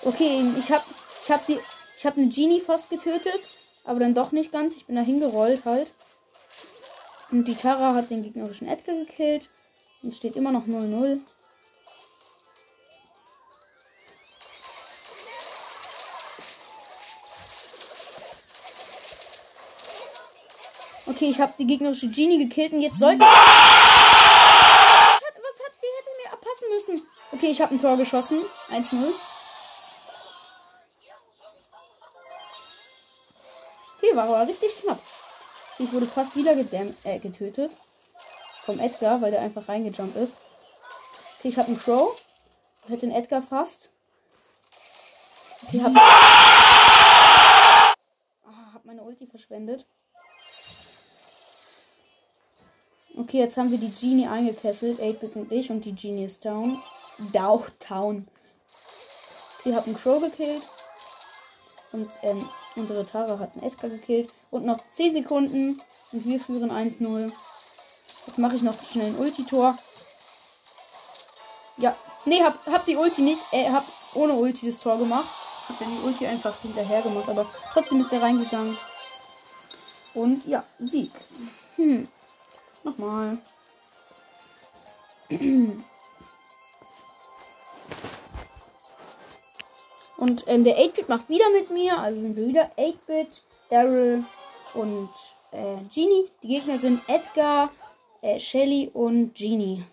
Okay, 0.04 0.44
ich 0.58 0.72
habe 0.72 0.84
ich 1.24 1.32
hab 1.32 1.46
die 1.46 1.60
ich 1.98 2.06
habe 2.06 2.22
eine 2.22 2.30
Genie 2.30 2.62
fast 2.62 2.90
getötet, 2.90 3.50
aber 3.84 4.00
dann 4.00 4.14
doch 4.14 4.32
nicht 4.32 4.52
ganz. 4.52 4.76
Ich 4.76 4.86
bin 4.86 4.96
da 4.96 5.02
hingerollt 5.02 5.66
halt. 5.66 5.92
Und 7.32 7.48
die 7.48 7.56
Tara 7.56 7.96
hat 7.96 8.10
den 8.10 8.22
gegnerischen 8.22 8.68
Edgar 8.68 8.96
gekillt. 8.96 9.50
Und 10.04 10.10
es 10.10 10.18
steht 10.18 10.36
immer 10.36 10.52
noch 10.52 10.68
0-0. 10.68 11.22
Okay, 21.16 21.30
ich 21.30 21.40
habe 21.40 21.54
die 21.58 21.66
gegnerische 21.66 22.10
Genie 22.10 22.38
gekillt 22.40 22.74
und 22.74 22.82
jetzt 22.82 23.00
sollte. 23.00 23.22
Was 23.22 23.30
hat, 23.30 23.38
was 25.22 25.60
hat 25.64 25.72
die 25.82 25.88
hätte 25.98 26.10
mir 26.22 26.34
abpassen 26.34 26.68
müssen? 26.70 27.08
Okay, 27.32 27.52
ich 27.52 27.62
habe 27.62 27.74
ein 27.74 27.80
Tor 27.80 27.96
geschossen. 27.96 28.42
1-0. 28.70 29.14
Okay, 33.98 34.14
war 34.14 34.26
aber 34.26 34.46
richtig 34.46 34.76
knapp. 34.82 35.00
Ich 35.80 35.94
wurde 35.94 36.06
fast 36.06 36.36
wieder 36.36 36.52
äh, 36.52 37.20
getötet. 37.20 37.72
Vom 38.66 38.78
Edgar, 38.82 39.22
weil 39.22 39.32
der 39.32 39.40
einfach 39.40 39.70
reingejumpt 39.70 40.18
ist. 40.18 40.42
Okay, 41.40 41.48
ich 41.48 41.58
habe 41.58 41.70
einen 41.70 41.80
Crow. 41.80 42.22
Ich 42.84 42.90
hätte 42.90 43.08
den 43.08 43.16
Edgar 43.16 43.42
fast. 43.42 43.90
Okay, 45.66 45.82
hab. 45.82 45.96
Ah, 48.44 48.74
hab 48.74 48.84
meine 48.84 49.02
Ulti 49.02 49.28
verschwendet. 49.28 49.88
Okay, 53.18 53.40
jetzt 53.40 53.56
haben 53.56 53.72
wir 53.72 53.78
die 53.78 53.94
Genie 53.94 54.28
eingekesselt. 54.28 55.00
8-Bit 55.00 55.36
und 55.36 55.52
ich. 55.52 55.70
Und 55.72 55.86
die 55.86 55.96
Genie 55.96 56.26
ist 56.26 56.44
down. 56.44 56.82
Down. 57.32 58.28
Okay, 59.60 59.74
hab 59.74 59.86
einen 59.86 59.96
Crow 59.96 60.22
gekillt. 60.22 60.64
Und 61.94 62.10
ähm, 62.24 62.48
unsere 62.76 63.06
Tara 63.06 63.40
hat 63.40 63.54
einen 63.54 63.64
Edgar 63.64 63.90
gekillt. 63.90 64.30
Und 64.52 64.66
noch 64.66 64.80
10 64.92 65.14
Sekunden. 65.14 65.82
Und 66.12 66.26
wir 66.26 66.40
führen 66.40 66.72
1-0. 66.72 67.32
Jetzt 68.28 68.38
mache 68.38 68.58
ich 68.58 68.62
noch 68.62 68.84
schnell 68.84 69.08
ein 69.08 69.18
Ulti-Tor. 69.18 69.78
Ja. 71.78 71.96
Nee, 72.26 72.42
hab, 72.42 72.66
hab 72.66 72.84
die 72.84 72.98
Ulti 72.98 73.22
nicht. 73.22 73.46
Äh, 73.52 73.70
hab 73.70 73.86
ohne 74.14 74.34
Ulti 74.34 74.66
das 74.66 74.80
Tor 74.80 74.98
gemacht. 74.98 75.30
Hab 75.70 75.80
dann 75.80 75.96
die 75.96 76.06
Ulti 76.06 76.28
einfach 76.28 76.60
hinterher 76.62 77.02
gemacht. 77.02 77.30
Aber 77.30 77.46
trotzdem 77.72 78.02
ist 78.02 78.12
er 78.12 78.22
reingegangen. 78.22 78.78
Und 80.14 80.46
ja, 80.46 80.64
Sieg. 80.80 81.12
Hm. 81.78 82.10
Nochmal. 82.86 83.40
Und 90.18 90.44
ähm, 90.48 90.64
der 90.64 90.78
8-Bit 90.78 91.10
macht 91.10 91.28
wieder 91.28 91.50
mit 91.50 91.72
mir. 91.72 91.98
Also 91.98 92.22
sind 92.22 92.36
wir 92.36 92.48
wieder 92.48 92.72
8-Bit, 92.78 93.44
Daryl 93.72 94.24
und 94.76 95.10
äh, 95.52 95.78
Genie. 95.94 96.30
Die 96.44 96.48
Gegner 96.48 96.78
sind 96.78 97.02
Edgar, 97.10 97.72
äh, 98.22 98.40
Shelly 98.40 98.92
und 98.94 99.34
Genie. 99.34 99.84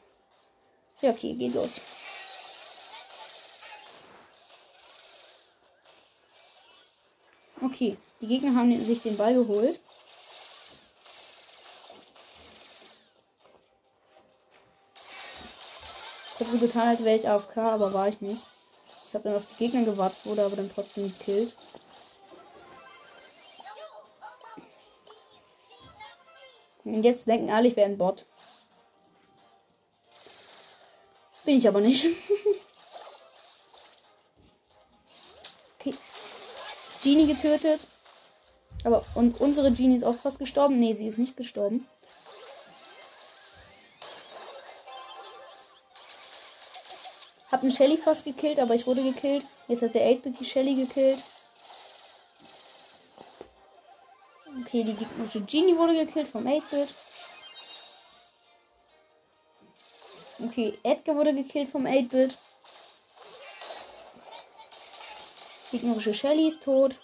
Ja, 1.00 1.10
okay, 1.10 1.32
geht 1.32 1.54
los. 1.54 1.80
Okay, 7.62 7.96
die 8.20 8.26
Gegner 8.26 8.54
haben 8.54 8.84
sich 8.84 9.00
den 9.00 9.16
Ball 9.16 9.34
geholt. 9.34 9.80
Habe 16.42 16.58
so 16.58 16.58
getan, 16.58 16.88
als 16.88 17.04
wäre 17.04 17.14
ich 17.14 17.28
AFK, 17.28 17.56
aber 17.58 17.94
war 17.94 18.08
ich 18.08 18.20
nicht. 18.20 18.42
Ich 19.06 19.14
habe 19.14 19.22
dann 19.22 19.36
auf 19.36 19.44
die 19.52 19.64
Gegner 19.64 19.84
gewartet, 19.84 20.18
wurde 20.24 20.44
aber 20.44 20.56
dann 20.56 20.72
trotzdem 20.74 21.04
gekillt. 21.16 21.54
Und 26.84 27.04
jetzt 27.04 27.28
denken 27.28 27.48
alle, 27.48 27.68
ich 27.68 27.76
wäre 27.76 27.88
ein 27.88 27.96
Bot. 27.96 28.26
Bin 31.44 31.58
ich 31.58 31.68
aber 31.68 31.80
nicht. 31.80 32.06
okay. 35.78 35.94
Genie 37.00 37.28
getötet. 37.28 37.86
Aber 38.82 39.04
und 39.14 39.40
unsere 39.40 39.70
Genie 39.70 39.94
ist 39.94 40.02
auch 40.02 40.16
fast 40.16 40.40
gestorben. 40.40 40.80
Nee, 40.80 40.94
sie 40.94 41.06
ist 41.06 41.18
nicht 41.18 41.36
gestorben. 41.36 41.86
Hab 47.62 47.66
einen 47.66 47.76
Shelly 47.76 47.96
fast 47.96 48.24
gekillt, 48.24 48.58
aber 48.58 48.74
ich 48.74 48.88
wurde 48.88 49.04
gekillt. 49.04 49.46
Jetzt 49.68 49.82
hat 49.82 49.94
der 49.94 50.10
8-Bit 50.10 50.40
die 50.40 50.44
Shelly 50.44 50.74
gekillt. 50.74 51.22
Okay, 54.62 54.82
die 54.82 54.94
gegnerische 54.94 55.42
Genie 55.42 55.76
wurde 55.76 55.94
gekillt 55.94 56.26
vom 56.26 56.44
8-Bit. 56.44 56.92
Okay, 60.44 60.76
Edgar 60.82 61.14
wurde 61.14 61.32
gekillt 61.32 61.70
vom 61.70 61.86
8-Bit. 61.86 62.36
Gegnerische 65.70 66.14
Shelly 66.14 66.48
ist 66.48 66.64
tot. 66.64 66.98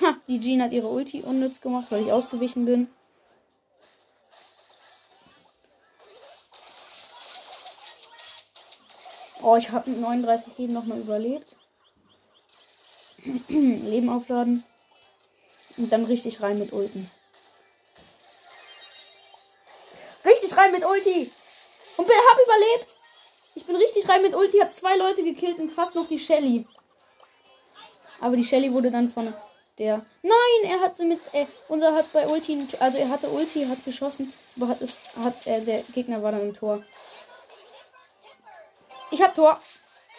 Ha, 0.00 0.16
die 0.26 0.40
Jean 0.40 0.62
hat 0.62 0.72
ihre 0.72 0.88
Ulti 0.88 1.22
unnütz 1.22 1.60
gemacht, 1.60 1.86
weil 1.90 2.02
ich 2.02 2.10
ausgewichen 2.10 2.64
bin. 2.64 2.88
Oh, 9.50 9.56
ich 9.56 9.72
habe 9.72 9.90
mit 9.90 9.98
39 9.98 10.58
Leben 10.58 10.74
nochmal 10.74 11.00
überlebt. 11.00 11.56
Leben 13.48 14.08
aufladen. 14.08 14.62
Und 15.76 15.90
dann 15.90 16.04
richtig 16.04 16.40
rein 16.40 16.60
mit 16.60 16.72
Ulten. 16.72 17.10
Richtig 20.24 20.56
rein 20.56 20.70
mit 20.70 20.84
Ulti. 20.84 21.32
Und 21.96 22.06
bin, 22.06 22.14
hab 22.14 22.38
überlebt. 22.38 22.96
Ich 23.56 23.64
bin 23.64 23.74
richtig 23.74 24.08
rein 24.08 24.22
mit 24.22 24.36
Ulti, 24.36 24.58
hab 24.58 24.72
zwei 24.72 24.96
Leute 24.96 25.24
gekillt 25.24 25.58
und 25.58 25.72
fast 25.72 25.96
noch 25.96 26.06
die 26.06 26.20
Shelly. 26.20 26.64
Aber 28.20 28.36
die 28.36 28.44
Shelly 28.44 28.72
wurde 28.72 28.92
dann 28.92 29.10
von 29.10 29.34
der. 29.78 30.06
Nein, 30.22 30.70
er 30.70 30.78
hat 30.78 30.94
sie 30.94 31.06
mit. 31.06 31.18
Äh, 31.32 31.46
unser 31.66 31.92
hat 31.92 32.12
bei 32.12 32.28
Ulti. 32.28 32.68
Also 32.78 32.98
er 32.98 33.08
hatte 33.08 33.28
Ulti, 33.28 33.66
hat 33.66 33.84
geschossen. 33.84 34.32
Aber 34.54 34.68
hat 34.68 34.80
es. 34.80 35.00
Hat, 35.20 35.44
äh, 35.48 35.60
der 35.60 35.82
Gegner 35.92 36.22
war 36.22 36.30
dann 36.30 36.42
im 36.42 36.54
Tor. 36.54 36.84
Ich 39.10 39.22
hab 39.22 39.34
Tor. 39.34 39.60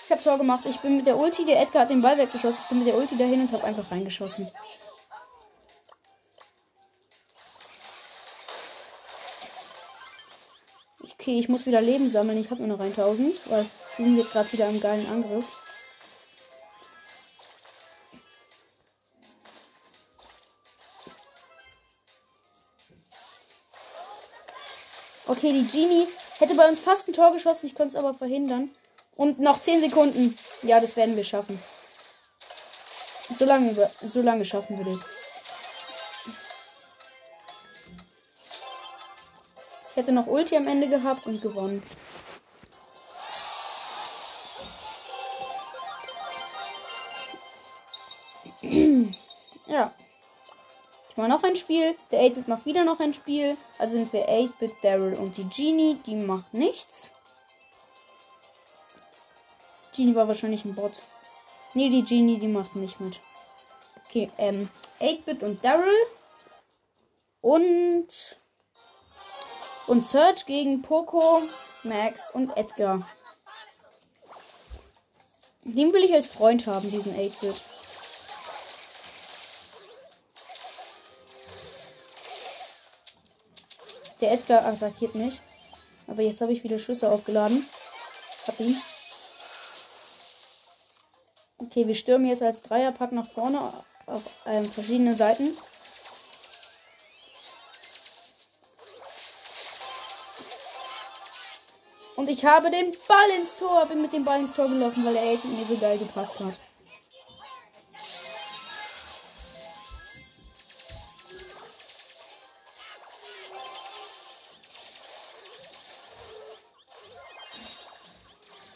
Ich 0.05 0.11
hab 0.11 0.21
Tor 0.21 0.37
gemacht. 0.37 0.65
Ich 0.65 0.79
bin 0.79 0.97
mit 0.97 1.07
der 1.07 1.17
Ulti. 1.17 1.45
Der 1.45 1.61
Edgar 1.61 1.83
hat 1.83 1.89
den 1.89 2.01
Ball 2.01 2.17
weggeschossen. 2.17 2.59
Ich 2.63 2.67
bin 2.67 2.79
mit 2.79 2.87
der 2.87 2.95
Ulti 2.95 3.17
dahin 3.17 3.41
und 3.41 3.51
hab 3.51 3.63
einfach 3.63 3.89
reingeschossen. 3.91 4.51
Okay, 11.21 11.39
ich 11.39 11.49
muss 11.49 11.65
wieder 11.65 11.81
Leben 11.81 12.09
sammeln. 12.09 12.41
Ich 12.41 12.49
habe 12.49 12.63
nur 12.63 12.77
noch 12.77 12.83
1000, 12.83 13.49
weil 13.49 13.65
wir 13.97 14.05
sind 14.05 14.17
jetzt 14.17 14.31
gerade 14.31 14.51
wieder 14.51 14.67
im 14.67 14.81
geilen 14.81 15.07
Angriff. 15.07 15.45
Okay, 25.27 25.53
die 25.53 25.67
Genie 25.67 26.07
hätte 26.39 26.55
bei 26.55 26.67
uns 26.67 26.79
fast 26.79 27.07
ein 27.07 27.13
Tor 27.13 27.31
geschossen. 27.31 27.67
Ich 27.67 27.75
konnte 27.75 27.89
es 27.89 27.95
aber 27.95 28.13
verhindern. 28.13 28.71
Und 29.21 29.39
noch 29.39 29.61
10 29.61 29.81
Sekunden. 29.81 30.35
Ja, 30.63 30.79
das 30.79 30.95
werden 30.95 31.15
wir 31.15 31.23
schaffen. 31.23 31.61
So 33.35 33.45
lange, 33.45 33.91
so 34.01 34.19
lange 34.19 34.43
schaffen 34.43 34.79
wir 34.79 34.93
das. 34.93 35.05
Ich 39.91 39.95
hätte 39.95 40.11
noch 40.11 40.25
Ulti 40.25 40.57
am 40.57 40.65
Ende 40.65 40.89
gehabt 40.89 41.27
und 41.27 41.39
gewonnen. 41.39 41.83
ja. 49.67 49.93
Ich 51.11 51.17
mache 51.17 51.29
noch 51.29 51.43
ein 51.43 51.55
Spiel. 51.57 51.95
Der 52.09 52.21
8-Bit 52.23 52.47
macht 52.47 52.65
wieder 52.65 52.83
noch 52.83 52.99
ein 52.99 53.13
Spiel. 53.13 53.55
Also 53.77 53.97
sind 53.97 54.11
wir 54.13 54.27
8-Bit, 54.27 54.73
Daryl 54.81 55.13
und 55.13 55.37
die 55.37 55.47
Genie. 55.47 55.99
Die 56.07 56.15
macht 56.15 56.55
nichts. 56.55 57.11
Genie 59.95 60.15
war 60.15 60.27
wahrscheinlich 60.27 60.65
ein 60.65 60.75
Bot. 60.75 61.03
Nee, 61.73 61.89
die 61.89 62.03
Genie, 62.03 62.39
die 62.39 62.47
macht 62.47 62.75
nicht 62.75 62.99
mit. 62.99 63.21
Okay, 64.05 64.29
ähm, 64.37 64.69
8-Bit 64.99 65.43
und 65.43 65.63
Daryl. 65.63 65.93
Und. 67.41 68.07
Und 69.87 70.05
Search 70.05 70.45
gegen 70.45 70.81
Poco, 70.81 71.41
Max 71.83 72.31
und 72.31 72.55
Edgar. 72.55 73.07
Den 75.63 75.93
will 75.93 76.03
ich 76.03 76.13
als 76.13 76.27
Freund 76.27 76.65
haben, 76.67 76.89
diesen 76.91 77.15
8-Bit. 77.15 77.61
Der 84.21 84.33
Edgar 84.33 84.65
attackiert 84.65 85.15
mich. 85.15 85.39
Aber 86.07 86.21
jetzt 86.21 86.41
habe 86.41 86.53
ich 86.53 86.63
wieder 86.63 86.77
Schüsse 86.77 87.11
aufgeladen. 87.11 87.67
Hab 88.45 88.59
ihn. 88.59 88.77
Okay, 91.71 91.87
wir 91.87 91.95
stürmen 91.95 92.27
jetzt 92.27 92.43
als 92.43 92.63
Dreierpack 92.63 93.13
nach 93.13 93.29
vorne 93.29 93.71
auf 94.05 94.23
ähm, 94.45 94.69
verschiedenen 94.69 95.15
Seiten. 95.15 95.57
Und 102.17 102.29
ich 102.29 102.43
habe 102.43 102.69
den 102.69 102.93
Ball 103.07 103.29
ins 103.39 103.55
Tor, 103.55 103.85
bin 103.85 104.01
mit 104.01 104.11
dem 104.11 104.25
Ball 104.25 104.41
ins 104.41 104.51
Tor 104.51 104.67
gelaufen, 104.67 105.05
weil 105.05 105.13
der 105.13 105.23
Aiden 105.23 105.57
mir 105.57 105.65
so 105.65 105.77
geil 105.77 105.97
gepasst 105.97 106.41
hat. 106.41 106.59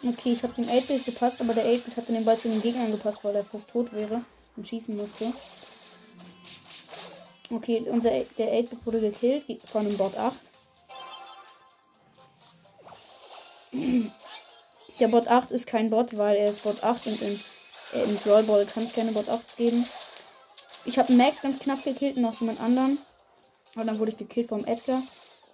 Okay, 0.07 0.33
ich 0.33 0.43
habe 0.43 0.53
dem 0.53 0.69
8-Bit 0.69 1.05
gepasst, 1.05 1.41
aber 1.41 1.55
der 1.55 1.65
8-Bit 1.65 1.97
hat 1.97 2.07
den 2.07 2.23
Ball 2.23 2.37
zu 2.37 2.47
den 2.47 2.61
Gegnern 2.61 2.91
gepasst, 2.91 3.23
weil 3.23 3.35
er 3.35 3.43
fast 3.43 3.67
tot 3.69 3.91
wäre 3.91 4.23
und 4.55 4.67
schießen 4.67 4.95
musste. 4.95 5.33
Okay, 7.49 7.83
unser 7.89 8.11
der 8.11 8.53
8-Bit 8.53 8.85
wurde 8.85 9.01
gekillt 9.01 9.45
von 9.65 9.85
dem 9.85 9.97
Bot 9.97 10.15
8. 10.15 10.39
Der 14.99 15.09
Bot 15.09 15.27
8 15.27 15.51
ist 15.51 15.67
kein 15.67 15.89
Bot, 15.89 16.15
weil 16.17 16.37
er 16.37 16.49
ist 16.49 16.63
Bot 16.63 16.81
8 16.81 17.07
und 17.07 17.21
in, 17.21 17.39
äh, 17.93 18.03
im 18.03 18.15
Brawl 18.15 18.43
Ball 18.43 18.65
kann 18.65 18.83
es 18.83 18.93
keine 18.93 19.11
Bot 19.11 19.27
8s 19.27 19.57
geben. 19.57 19.85
Ich 20.85 20.97
habe 20.97 21.11
Max 21.11 21.41
ganz 21.41 21.59
knapp 21.59 21.83
gekillt 21.83 22.15
und 22.15 22.21
noch 22.21 22.39
jemand 22.39 22.61
anderen. 22.61 22.99
Aber 23.73 23.83
dann 23.83 23.99
wurde 23.99 24.11
ich 24.11 24.17
gekillt 24.17 24.47
vom 24.47 24.63
Edgar. 24.63 25.01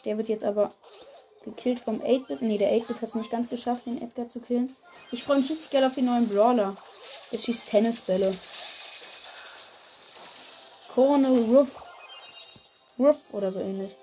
Der 0.06 0.18
wird 0.18 0.30
jetzt 0.30 0.44
aber 0.44 0.74
Gekillt 1.44 1.80
vom 1.80 2.02
8-Bit. 2.02 2.42
Ne, 2.42 2.58
der 2.58 2.72
8-Bit 2.72 3.02
hat 3.02 3.10
es 3.10 3.16
nicht 3.16 3.32
ganz 3.32 3.50
geschafft, 3.50 3.86
den 3.86 4.02
Edgar 4.02 4.28
zu 4.28 4.40
killen. 4.40 4.76
Ich 5.12 5.24
freue 5.24 5.40
mich 5.40 5.50
richtig 5.50 5.72
geil 5.72 5.84
auf 5.84 5.96
den 5.96 6.06
neuen 6.06 6.28
Brawler. 6.30 6.78
Er 7.32 7.38
schießt 7.38 7.68
Tennisbälle. 7.68 8.38
Cornel 10.94 11.44
Ruff. 11.44 11.70
Ruff 13.00 13.18
oder 13.32 13.52
so 13.52 13.60
ähnlich. 13.60 13.96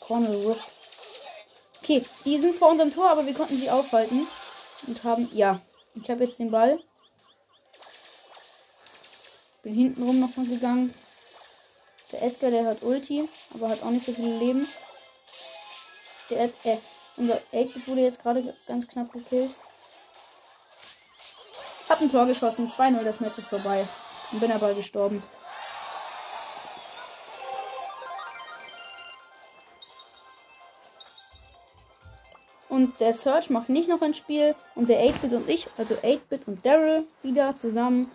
Cornel 0.00 0.34
Ruff. 0.46 0.58
Okay, 1.82 2.04
die 2.24 2.38
sind 2.38 2.56
vor 2.56 2.70
unserem 2.70 2.90
Tor, 2.90 3.10
aber 3.10 3.26
wir 3.26 3.34
konnten 3.34 3.56
sie 3.56 3.70
aufhalten. 3.70 4.26
Und 4.86 5.04
haben. 5.04 5.28
Ja, 5.32 5.60
ich 5.94 6.08
habe 6.10 6.24
jetzt 6.24 6.38
den 6.38 6.50
Ball. 6.50 6.80
Bin 9.62 9.74
hintenrum 9.74 10.20
nochmal 10.20 10.46
gegangen. 10.46 10.94
Der 12.12 12.22
Edgar, 12.22 12.50
der 12.50 12.64
hat 12.64 12.82
Ulti, 12.82 13.28
aber 13.54 13.68
hat 13.68 13.82
auch 13.82 13.90
nicht 13.90 14.06
so 14.06 14.12
viele 14.12 14.38
Leben. 14.38 14.66
Der, 16.30 16.44
äh, 16.64 16.78
unser 17.16 17.40
8 17.52 17.86
wurde 17.86 18.02
jetzt 18.02 18.22
gerade 18.22 18.54
ganz 18.66 18.86
knapp 18.86 19.12
gekillt. 19.12 19.50
Hab 21.88 22.00
ein 22.00 22.08
Tor 22.08 22.26
geschossen. 22.26 22.70
2-0, 22.70 23.02
das 23.02 23.20
Match 23.20 23.38
ist 23.38 23.48
vorbei. 23.48 23.86
Und 24.30 24.40
bin 24.40 24.52
aber 24.52 24.74
gestorben. 24.74 25.22
Und 32.68 33.00
der 33.00 33.12
Search 33.12 33.50
macht 33.50 33.68
nicht 33.68 33.88
noch 33.88 34.00
ein 34.00 34.14
Spiel. 34.14 34.54
Und 34.76 34.88
der 34.88 35.04
8-Bit 35.04 35.32
und 35.32 35.48
ich, 35.48 35.66
also 35.76 35.96
8-Bit 35.96 36.46
und 36.46 36.64
Daryl, 36.64 37.04
wieder 37.22 37.56
zusammen. 37.56 38.10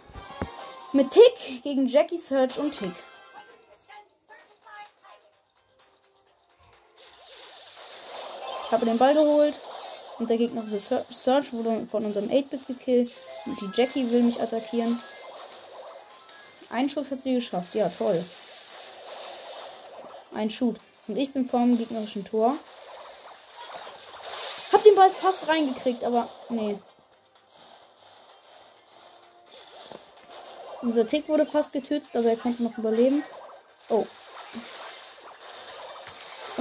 Mit 0.93 1.11
Tick 1.11 1.61
gegen 1.61 1.87
Jackie 1.87 2.17
Search 2.17 2.57
und 2.57 2.71
Tick. 2.71 2.93
Habe 8.75 8.85
den 8.85 8.97
Ball 8.97 9.13
geholt. 9.13 9.55
Und 10.19 10.29
der 10.29 10.37
gegnerische 10.37 11.05
Search 11.09 11.51
wurde 11.51 11.87
von 11.89 12.05
unserem 12.05 12.29
8-Bit 12.29 12.67
gekillt. 12.67 13.11
Und 13.45 13.59
die 13.59 13.69
Jackie 13.73 14.09
will 14.11 14.23
mich 14.23 14.41
attackieren. 14.41 15.01
Ein 16.69 16.89
Schuss 16.89 17.11
hat 17.11 17.21
sie 17.21 17.35
geschafft. 17.35 17.75
Ja, 17.75 17.89
toll. 17.89 18.23
Ein 20.33 20.49
Shoot. 20.49 20.77
Und 21.07 21.17
ich 21.17 21.31
bin 21.31 21.47
vor 21.47 21.59
dem 21.61 21.77
gegnerischen 21.77 22.25
Tor. 22.25 22.55
Hab 24.71 24.83
den 24.83 24.95
Ball 24.95 25.09
fast 25.09 25.47
reingekriegt, 25.47 26.03
aber 26.03 26.29
nee. 26.49 26.77
Unser 30.81 31.07
Tick 31.07 31.27
wurde 31.29 31.45
fast 31.45 31.71
getötet, 31.73 32.09
aber 32.13 32.29
er 32.29 32.37
konnte 32.37 32.63
noch 32.63 32.77
überleben. 32.77 33.23
Oh, 33.89 34.05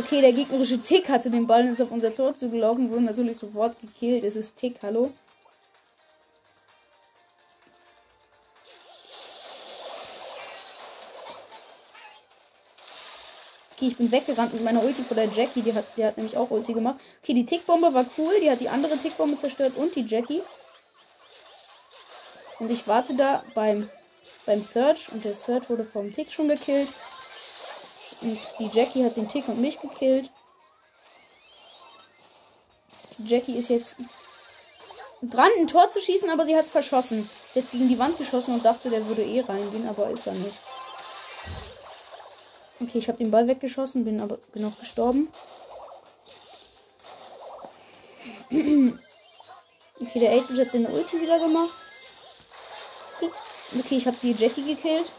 Okay, 0.05 0.21
der 0.21 0.35
gegnerische 0.35 0.83
Tick 0.83 1.09
hatte 1.09 1.31
den 1.31 1.47
Ball 1.47 1.63
und 1.63 1.71
ist 1.71 1.81
auf 1.81 1.91
unser 1.91 2.15
Tor 2.15 2.37
zugelaufen, 2.37 2.91
wurde 2.91 3.05
natürlich 3.05 3.39
sofort 3.39 3.81
gekillt. 3.81 4.23
Es 4.25 4.37
ist 4.37 4.55
Tick, 4.57 4.77
hallo? 4.83 5.15
Okay, 13.73 13.87
ich 13.87 13.97
bin 13.97 14.13
weggerannt 14.13 14.53
mit 14.53 14.63
meiner 14.63 14.85
Ulti 14.85 15.03
vor 15.03 15.15
der 15.15 15.31
Jackie. 15.31 15.63
Die 15.63 15.73
hat, 15.73 15.87
die 15.97 16.05
hat 16.05 16.19
nämlich 16.19 16.37
auch 16.37 16.51
Ulti 16.51 16.75
gemacht. 16.75 17.01
Okay, 17.23 17.33
die 17.33 17.47
Tickbombe 17.47 17.95
war 17.95 18.05
cool. 18.19 18.39
Die 18.43 18.51
hat 18.51 18.61
die 18.61 18.69
andere 18.69 18.99
Tickbombe 18.99 19.39
zerstört 19.39 19.73
und 19.77 19.97
die 19.97 20.03
Jackie. 20.03 20.43
Und 22.59 22.71
ich 22.71 22.87
warte 22.87 23.15
da 23.15 23.43
beim, 23.55 23.89
beim 24.45 24.61
Search. 24.61 25.11
Und 25.13 25.25
der 25.25 25.35
Search 25.35 25.71
wurde 25.71 25.85
vom 25.85 26.13
Tick 26.13 26.31
schon 26.31 26.49
gekillt. 26.49 26.91
Und 28.25 28.41
die 28.59 28.71
Jackie 28.73 29.05
hat 29.05 29.17
den 29.17 29.29
Tick 29.29 29.47
und 29.49 29.61
mich 29.61 29.79
gekillt. 29.79 30.31
Die 33.19 33.29
Jackie 33.29 33.57
ist 33.57 33.69
jetzt 33.69 33.97
dran, 35.21 35.51
ein 35.59 35.69
Tor 35.69 35.91
zu 35.91 36.01
schießen, 36.01 36.31
aber 36.31 36.47
sie 36.47 36.57
hat 36.57 36.65
es 36.65 36.71
verschossen. 36.71 37.29
Sie 37.51 37.61
hat 37.61 37.71
gegen 37.71 37.89
die 37.89 37.99
Wand 37.99 38.17
geschossen 38.17 38.55
und 38.55 38.65
dachte, 38.65 38.89
der 38.89 39.07
würde 39.07 39.23
eh 39.23 39.43
reingehen, 39.43 39.87
aber 39.87 40.09
ist 40.09 40.27
er 40.27 40.33
nicht. 40.33 40.57
Okay, 42.81 42.99
ich 42.99 43.09
habe 43.09 43.19
den 43.19 43.31
Ball 43.31 43.47
weggeschossen, 43.47 44.05
bin 44.05 44.21
aber 44.21 44.37
auch 44.37 44.79
gestorben. 44.81 45.29
Okay, 48.51 48.99
der 50.15 50.33
8 50.43 50.51
hat 50.59 50.71
seine 50.71 50.89
Ulti 50.89 51.21
wieder 51.21 51.39
gemacht. 51.39 51.77
Okay, 53.79 53.97
ich 53.97 54.07
habe 54.07 54.17
die 54.23 54.33
Jackie 54.33 54.65
gekillt. 54.65 55.13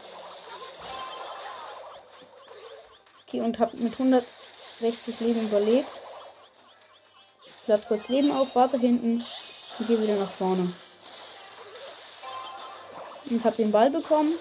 Okay, 3.26 3.40
und 3.40 3.58
habe 3.58 3.76
mit 3.78 3.92
160 3.92 5.18
Leben 5.20 5.42
überlebt. 5.42 5.90
Ich 7.62 7.68
lade 7.68 7.82
kurz 7.88 8.08
Leben 8.08 8.30
auf, 8.30 8.54
warte 8.54 8.78
hinten 8.78 9.24
und 9.78 9.88
gehe 9.88 10.00
wieder 10.00 10.14
nach 10.14 10.30
vorne. 10.30 10.72
Und 13.28 13.44
habe 13.44 13.56
den 13.56 13.72
Ball 13.72 13.90
bekommen. 13.90 14.32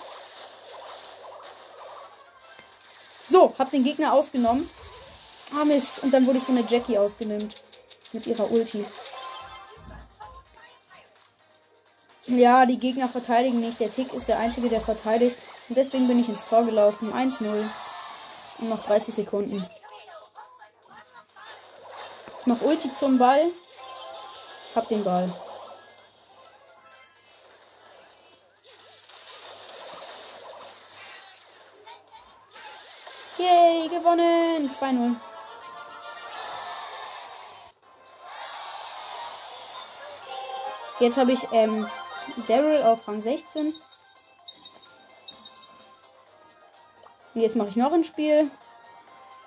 So, 3.28 3.56
habe 3.58 3.72
den 3.72 3.84
Gegner 3.84 4.14
ausgenommen. 4.14 4.70
Ah 5.60 5.66
Mist. 5.66 6.04
Und 6.04 6.12
dann 6.12 6.28
wurde 6.28 6.38
ich 6.38 6.44
von 6.44 6.56
der 6.56 6.66
Jackie 6.66 6.98
ausgenimmt. 7.00 7.56
Mit 8.14 8.28
ihrer 8.28 8.52
Ulti. 8.52 8.86
Ja, 12.28 12.66
die 12.68 12.78
Gegner 12.78 13.10
verteidigen 13.10 13.60
nicht. 13.60 13.80
Der 13.80 13.92
Tick 13.92 14.14
ist 14.14 14.28
der 14.28 14.38
einzige, 14.38 14.70
der 14.70 14.82
verteidigt. 14.82 15.36
Und 15.70 15.76
deswegen 15.78 16.08
bin 16.08 16.20
ich 16.20 16.30
ins 16.30 16.46
Tor 16.46 16.64
gelaufen. 16.66 17.12
1-0. 17.12 17.68
Und 18.58 18.70
noch 18.70 18.86
30 18.86 19.14
Sekunden. 19.14 19.58
Ich 22.40 22.46
mach 22.46 22.62
Ulti 22.62 22.94
zum 22.94 23.18
Ball. 23.18 23.52
Hab 24.76 24.88
den 24.88 25.04
Ball. 25.04 25.32
Yay, 33.38 33.90
gewonnen! 33.90 34.72
2-0. 34.72 35.16
Jetzt 41.00 41.18
habe 41.18 41.34
ich 41.34 41.46
ähm, 41.52 41.88
Daryl 42.48 42.82
auf 42.84 43.06
Rang 43.08 43.20
16. 43.20 43.74
Und 47.36 47.42
jetzt 47.42 47.56
mache 47.56 47.70
ich 47.70 47.76
noch 47.76 47.94
ein 47.94 48.04
Spiel. 48.04 48.50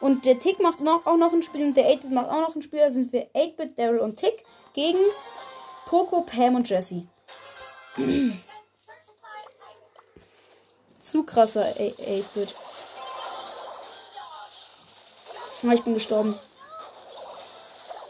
Und 0.01 0.25
der 0.27 0.39
Tick 0.39 0.61
macht 0.61 0.81
noch, 0.81 1.07
auch 1.07 1.17
noch 1.17 1.33
ein 1.33 1.43
Spiel 1.43 1.67
und 1.67 1.77
der 1.77 1.91
8-Bit 1.91 2.13
macht 2.13 2.29
auch 2.29 2.41
noch 2.41 2.55
ein 2.55 2.63
Spiel. 2.63 2.79
Da 2.79 2.91
sind 2.91 3.13
wir 3.13 3.29
8-Bit, 3.35 3.79
Daryl 3.79 3.99
und 3.99 4.17
Tick 4.17 4.45
gegen 4.75 4.99
Poco, 5.87 6.21
Pam 6.23 6.55
und 6.55 6.69
Jesse. 6.69 7.07
Zu 11.03 11.25
krasser 11.25 11.67
8-Bit. 11.67 12.55
Ah, 15.67 15.73
ich 15.73 15.83
bin 15.83 15.95
gestorben. 15.95 16.39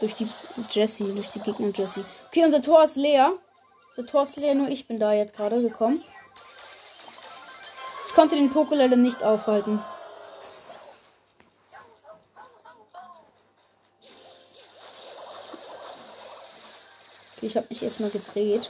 Durch 0.01 0.13
die 0.13 0.27
Jessie, 0.69 1.11
durch 1.11 1.31
die 1.31 1.39
Gegner 1.39 1.71
Jessie. 1.73 2.05
Okay, 2.27 2.43
unser 2.43 2.61
Tor 2.61 2.83
ist 2.83 2.95
leer. 2.95 3.33
Unser 3.97 4.11
Tor 4.11 4.23
ist 4.23 4.35
leer, 4.35 4.53
nur 4.53 4.67
ich 4.67 4.87
bin 4.87 4.99
da 4.99 5.13
jetzt 5.13 5.35
gerade 5.35 5.59
gekommen. 5.61 6.03
Ich 8.19 8.21
konnte 8.21 8.35
den 8.35 8.51
Poké 8.51 8.75
leider 8.75 8.97
nicht 8.97 9.23
aufhalten. 9.23 9.81
Okay, 17.37 17.45
ich 17.45 17.55
habe 17.55 17.67
mich 17.69 17.81
erstmal 17.81 18.09
gedreht. 18.09 18.69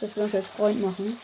Dass 0.00 0.16
wir 0.16 0.22
uns 0.22 0.34
als 0.34 0.48
Freund 0.48 0.80
machen. 0.80 1.20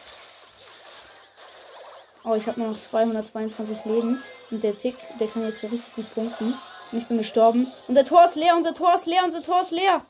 Oh, 2.22 2.34
ich 2.34 2.46
habe 2.46 2.60
nur 2.60 2.72
noch 2.72 2.78
222 2.78 3.86
Leben. 3.86 4.22
Und 4.50 4.62
der 4.62 4.76
Tick, 4.76 4.96
der 5.18 5.28
kann 5.28 5.46
jetzt 5.46 5.62
so 5.62 5.68
richtig 5.68 5.94
gut 5.94 6.14
punkten. 6.14 6.52
Und 6.92 6.98
ich 6.98 7.08
bin 7.08 7.16
gestorben. 7.16 7.66
Unser 7.88 8.04
Tor 8.04 8.26
ist 8.26 8.36
leer, 8.36 8.54
unser 8.54 8.74
Tor 8.74 8.94
ist 8.94 9.06
leer, 9.06 9.24
unser 9.24 9.42
Tor 9.42 9.62
ist 9.62 9.70
leer. 9.70 10.04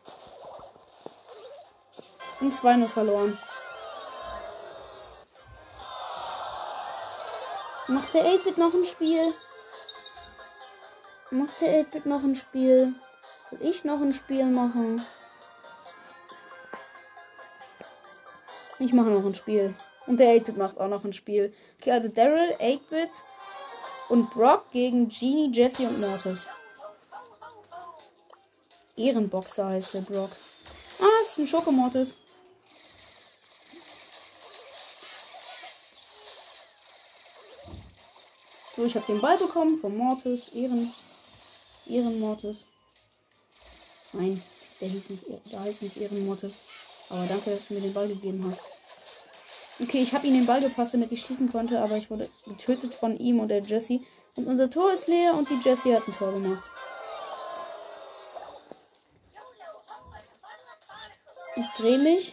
Und 2.40 2.52
2-0 2.52 2.88
verloren. 2.88 3.38
Macht 7.94 8.12
der 8.12 8.24
8-Bit 8.24 8.58
noch 8.58 8.74
ein 8.74 8.84
Spiel? 8.84 9.32
Macht 11.30 11.60
der 11.60 11.84
8-Bit 11.84 12.06
noch 12.06 12.24
ein 12.24 12.34
Spiel? 12.34 12.92
Soll 13.48 13.62
ich 13.62 13.84
noch 13.84 14.00
ein 14.00 14.12
Spiel 14.12 14.46
machen? 14.46 15.06
Ich 18.80 18.92
mache 18.92 19.10
noch 19.10 19.24
ein 19.24 19.36
Spiel. 19.36 19.76
Und 20.08 20.18
der 20.18 20.34
8-Bit 20.34 20.56
macht 20.56 20.80
auch 20.80 20.88
noch 20.88 21.04
ein 21.04 21.12
Spiel. 21.12 21.54
Okay, 21.80 21.92
also 21.92 22.08
Daryl, 22.08 22.56
8-Bit 22.58 23.22
und 24.08 24.28
Brock 24.30 24.72
gegen 24.72 25.08
Genie, 25.08 25.52
Jesse 25.52 25.86
und 25.86 26.00
Mortis. 26.00 26.48
Ehrenboxer 28.96 29.68
heißt 29.68 29.94
der 29.94 30.00
Brock. 30.00 30.30
Ah, 31.00 31.20
ist 31.22 31.38
ein 31.38 31.46
Schokomortis. 31.46 32.16
So, 38.76 38.84
ich 38.84 38.96
habe 38.96 39.06
den 39.06 39.20
Ball 39.20 39.38
bekommen 39.38 39.78
vom 39.78 39.96
Mortis. 39.96 40.48
Ehren. 40.48 40.92
Ehrenmortis. 41.86 42.64
Nein, 44.12 44.42
der 44.80 44.88
hieß 44.88 45.10
nicht, 45.10 45.24
der 45.52 45.60
heißt 45.60 45.82
nicht 45.82 45.96
Ehrenmortis. 45.96 46.54
Aber 47.08 47.24
danke, 47.26 47.50
dass 47.50 47.68
du 47.68 47.74
mir 47.74 47.80
den 47.80 47.92
Ball 47.92 48.08
gegeben 48.08 48.44
hast. 48.48 48.62
Okay, 49.80 50.02
ich 50.02 50.12
habe 50.12 50.26
ihm 50.26 50.34
den 50.34 50.46
Ball 50.46 50.60
gepasst, 50.60 50.94
damit 50.94 51.12
ich 51.12 51.24
schießen 51.24 51.52
konnte, 51.52 51.80
aber 51.80 51.96
ich 51.96 52.10
wurde 52.10 52.28
getötet 52.46 52.94
von 52.94 53.16
ihm 53.18 53.40
und 53.40 53.48
der 53.48 53.62
Jesse. 53.62 54.00
Und 54.34 54.46
unser 54.46 54.70
Tor 54.70 54.92
ist 54.92 55.06
leer 55.06 55.34
und 55.34 55.50
die 55.50 55.60
Jesse 55.62 55.94
hat 55.94 56.08
ein 56.08 56.14
Tor 56.14 56.32
gemacht. 56.32 56.68
Ich 61.56 61.66
drehe 61.76 61.98
mich 61.98 62.32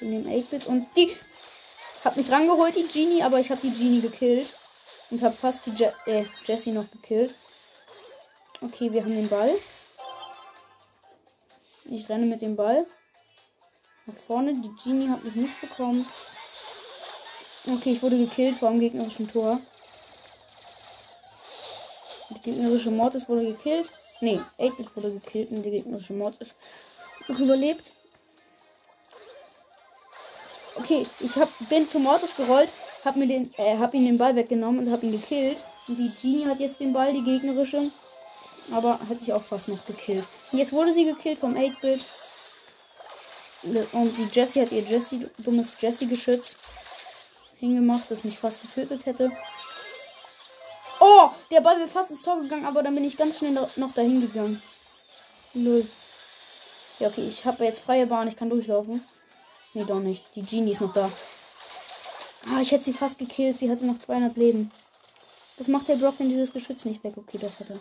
in 0.00 0.12
dem 0.12 0.32
8-Bit 0.32 0.66
und 0.66 0.86
die 0.96 1.14
hat 2.04 2.16
mich 2.16 2.30
rangeholt, 2.30 2.76
die 2.76 2.86
Genie, 2.86 3.22
aber 3.22 3.40
ich 3.40 3.50
habe 3.50 3.60
die 3.62 3.72
Genie 3.72 4.00
gekillt 4.00 4.54
und 5.10 5.22
habe 5.22 5.34
fast 5.34 5.66
die 5.66 5.70
Je 5.70 5.90
äh, 6.06 6.24
Jessie 6.44 6.72
noch 6.72 6.90
gekillt. 6.90 7.34
Okay, 8.60 8.92
wir 8.92 9.02
haben 9.02 9.14
den 9.14 9.28
Ball. 9.28 9.50
Ich 11.84 12.08
renne 12.08 12.26
mit 12.26 12.42
dem 12.42 12.56
Ball. 12.56 12.86
Nach 14.06 14.16
vorne. 14.26 14.54
Die 14.54 14.74
Genie 14.82 15.08
hat 15.08 15.22
mich 15.24 15.34
nicht 15.34 15.60
bekommen. 15.60 16.06
Okay, 17.66 17.92
ich 17.92 18.02
wurde 18.02 18.16
gekillt 18.16 18.56
vor 18.56 18.70
dem 18.70 18.80
gegnerischen 18.80 19.28
Tor. 19.28 19.60
Die 22.30 22.40
gegnerische 22.40 22.90
Mortis 22.90 23.28
wurde 23.28 23.46
gekillt. 23.46 23.88
Nee, 24.20 24.40
8-Bit 24.58 24.96
wurde 24.96 25.12
gekillt 25.12 25.50
und 25.50 25.62
die 25.62 25.70
gegnerische 25.70 26.12
Mortis 26.12 26.54
noch 27.28 27.38
überlebt. 27.38 27.92
Okay, 30.76 31.06
ich 31.20 31.34
hab, 31.36 31.48
bin 31.68 31.88
zum 31.88 32.02
Mortis 32.02 32.36
gerollt, 32.36 32.70
hab, 33.06 33.16
mir 33.16 33.26
den, 33.26 33.54
äh, 33.56 33.78
hab 33.78 33.94
ihn 33.94 34.04
den 34.04 34.18
Ball 34.18 34.36
weggenommen 34.36 34.84
und 34.84 34.92
hab 34.92 35.02
ihn 35.02 35.12
gekillt. 35.12 35.64
Und 35.88 35.96
die 35.96 36.10
Genie 36.20 36.46
hat 36.46 36.60
jetzt 36.60 36.80
den 36.80 36.92
Ball, 36.92 37.12
die 37.12 37.22
gegnerische. 37.22 37.90
Aber 38.72 38.98
hätte 39.08 39.22
ich 39.22 39.32
auch 39.32 39.42
fast 39.42 39.68
noch 39.68 39.86
gekillt. 39.86 40.24
Und 40.52 40.58
jetzt 40.58 40.72
wurde 40.72 40.92
sie 40.92 41.04
gekillt 41.04 41.38
vom 41.38 41.54
8-Bit. 41.54 42.04
Und 43.92 44.18
die 44.18 44.28
Jessie 44.30 44.60
hat 44.60 44.72
ihr 44.72 44.82
Jessie, 44.82 45.26
dummes 45.38 45.74
Jessie-Geschütz 45.78 46.56
hingemacht, 47.58 48.10
das 48.10 48.24
mich 48.24 48.38
fast 48.38 48.60
getötet 48.62 49.06
hätte. 49.06 49.30
Oh, 51.00 51.30
der 51.50 51.60
Ball 51.60 51.78
wäre 51.78 51.88
fast 51.88 52.10
ins 52.10 52.22
Tor 52.22 52.40
gegangen, 52.40 52.64
aber 52.64 52.82
dann 52.82 52.94
bin 52.94 53.04
ich 53.04 53.16
ganz 53.16 53.38
schnell 53.38 53.52
noch 53.52 53.94
dahin 53.94 54.20
gegangen. 54.20 54.62
Null. 55.54 55.86
Ja, 56.98 57.08
okay, 57.08 57.26
ich 57.26 57.44
habe 57.44 57.64
jetzt 57.64 57.82
freie 57.82 58.06
Bahn, 58.06 58.28
ich 58.28 58.36
kann 58.36 58.50
durchlaufen. 58.50 59.02
Nee, 59.74 59.84
doch 59.84 60.00
nicht. 60.00 60.24
Die 60.34 60.42
Genie 60.42 60.72
ist 60.72 60.80
noch 60.80 60.92
da. 60.92 61.10
Ah, 62.48 62.60
ich 62.60 62.70
hätte 62.70 62.84
sie 62.84 62.92
fast 62.92 63.18
gekillt. 63.18 63.56
Sie 63.56 63.70
hatte 63.70 63.86
noch 63.86 63.98
200 63.98 64.36
Leben. 64.36 64.70
Was 65.58 65.68
macht 65.68 65.88
der 65.88 65.96
Brock, 65.96 66.14
wenn 66.18 66.28
dieses 66.28 66.52
Geschütz 66.52 66.84
nicht 66.84 67.02
weg? 67.02 67.14
Okay, 67.16 67.38
doch 67.38 67.58
hat 67.58 67.70
er. 67.70 67.80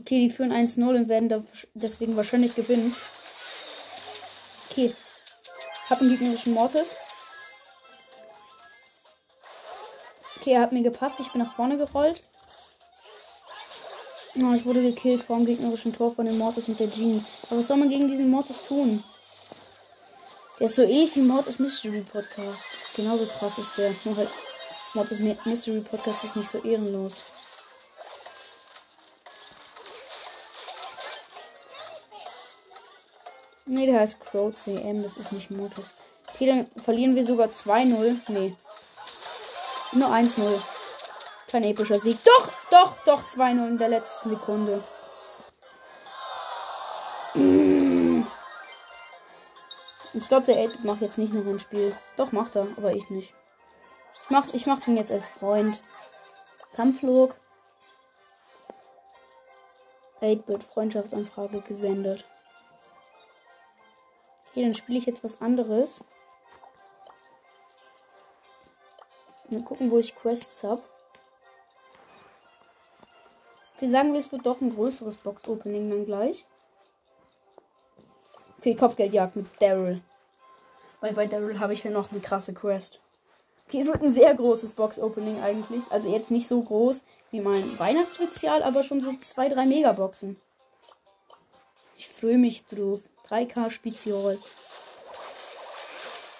Okay, 0.00 0.20
die 0.20 0.30
führen 0.30 0.52
1-0 0.52 0.82
und 0.88 1.08
werden 1.08 1.46
deswegen 1.74 2.16
wahrscheinlich 2.16 2.54
gewinnen. 2.54 2.94
Okay. 4.70 4.94
Hab 5.90 6.00
einen 6.00 6.10
gegnerischen 6.10 6.54
Mortis. 6.54 6.96
Okay, 10.40 10.52
er 10.52 10.60
hat 10.60 10.72
mir 10.72 10.82
gepasst. 10.82 11.18
Ich 11.18 11.32
bin 11.32 11.42
nach 11.42 11.54
vorne 11.54 11.76
gerollt. 11.76 12.22
Oh, 14.36 14.54
ich 14.54 14.64
wurde 14.64 14.82
gekillt 14.82 15.22
vor 15.22 15.36
dem 15.36 15.46
gegnerischen 15.46 15.92
Tor 15.92 16.14
von 16.14 16.26
dem 16.26 16.38
Mortis 16.38 16.68
und 16.68 16.78
der 16.78 16.86
Genie. 16.86 17.24
Aber 17.48 17.58
was 17.58 17.66
soll 17.66 17.76
man 17.76 17.90
gegen 17.90 18.08
diesen 18.08 18.30
Mortis 18.30 18.58
tun? 18.66 19.02
Der 20.58 20.66
ist 20.66 20.74
so 20.74 20.82
ähnlich 20.82 21.14
wie 21.14 21.20
Mortis 21.20 21.60
Mystery 21.60 22.00
Podcast. 22.00 22.66
Genauso 22.96 23.26
krass 23.26 23.58
ist 23.58 23.78
der. 23.78 23.94
Nur 24.04 24.16
halt 24.16 24.28
Mortis 24.92 25.20
Mystery 25.44 25.80
Podcast 25.80 26.24
ist 26.24 26.36
nicht 26.36 26.50
so 26.50 26.58
ehrenlos. 26.58 27.22
Ne, 33.66 33.86
der 33.86 34.00
heißt 34.00 34.18
Crow 34.20 34.52
CM, 34.52 35.02
das 35.02 35.16
ist 35.18 35.30
nicht 35.30 35.50
Mortis. 35.50 35.92
Okay, 36.34 36.46
dann 36.46 36.82
verlieren 36.82 37.14
wir 37.14 37.24
sogar 37.24 37.48
2-0. 37.48 38.16
Nee. 38.28 38.56
Nur 39.92 40.08
1-0. 40.08 40.60
Kein 41.48 41.64
epischer 41.64 42.00
Sieg. 42.00 42.18
Doch, 42.24 42.50
doch, 42.70 42.96
doch, 43.04 43.24
2-0 43.24 43.68
in 43.68 43.78
der 43.78 43.88
letzten 43.88 44.30
Sekunde. 44.30 44.82
Ich 50.18 50.26
glaube, 50.26 50.46
der 50.46 50.68
8 50.68 50.84
macht 50.84 51.00
jetzt 51.00 51.16
nicht 51.16 51.32
noch 51.32 51.46
ein 51.46 51.60
Spiel. 51.60 51.96
Doch, 52.16 52.32
macht 52.32 52.56
er, 52.56 52.66
aber 52.76 52.92
ich 52.92 53.08
nicht. 53.08 53.34
Ich 54.14 54.30
mach, 54.30 54.52
ich 54.52 54.66
mach 54.66 54.80
den 54.80 54.96
jetzt 54.96 55.12
als 55.12 55.28
Freund. 55.28 55.80
Kampfflug. 56.74 57.36
8-Bit 60.20 60.64
Freundschaftsanfrage 60.64 61.60
gesendet. 61.60 62.24
Okay, 64.50 64.62
dann 64.62 64.74
spiele 64.74 64.98
ich 64.98 65.06
jetzt 65.06 65.22
was 65.22 65.40
anderes. 65.40 66.02
Mal 69.50 69.62
gucken, 69.62 69.92
wo 69.92 69.98
ich 69.98 70.16
Quests 70.16 70.64
habe. 70.64 70.82
Okay, 73.76 73.88
sagen 73.88 74.12
wir, 74.12 74.18
es 74.18 74.32
wird 74.32 74.44
doch 74.44 74.60
ein 74.60 74.74
größeres 74.74 75.18
Box-Opening 75.18 75.88
dann 75.88 76.06
gleich. 76.06 76.44
Okay, 78.58 78.74
Kopfgeldjagd 78.74 79.36
mit 79.36 79.46
Daryl. 79.62 80.02
Weil 81.00 81.12
bei 81.12 81.26
Daryl 81.26 81.60
habe 81.60 81.74
ich 81.74 81.84
ja 81.84 81.90
noch 81.90 82.10
eine 82.10 82.20
krasse 82.20 82.52
Quest. 82.52 83.00
Okay, 83.68 83.80
es 83.80 83.86
wird 83.86 84.02
ein 84.02 84.10
sehr 84.10 84.34
großes 84.34 84.74
Box-Opening 84.74 85.40
eigentlich. 85.40 85.84
Also 85.90 86.10
jetzt 86.10 86.30
nicht 86.30 86.48
so 86.48 86.62
groß 86.62 87.04
wie 87.30 87.40
mein 87.40 87.78
Weihnachtsspezial, 87.78 88.62
aber 88.62 88.82
schon 88.82 89.02
so 89.02 89.12
zwei, 89.22 89.48
drei 89.48 89.66
Megaboxen. 89.66 90.40
Ich 91.96 92.08
freue 92.08 92.38
mich 92.38 92.64
drauf. 92.66 93.00
3K 93.28 93.70
Spezial. 93.70 94.38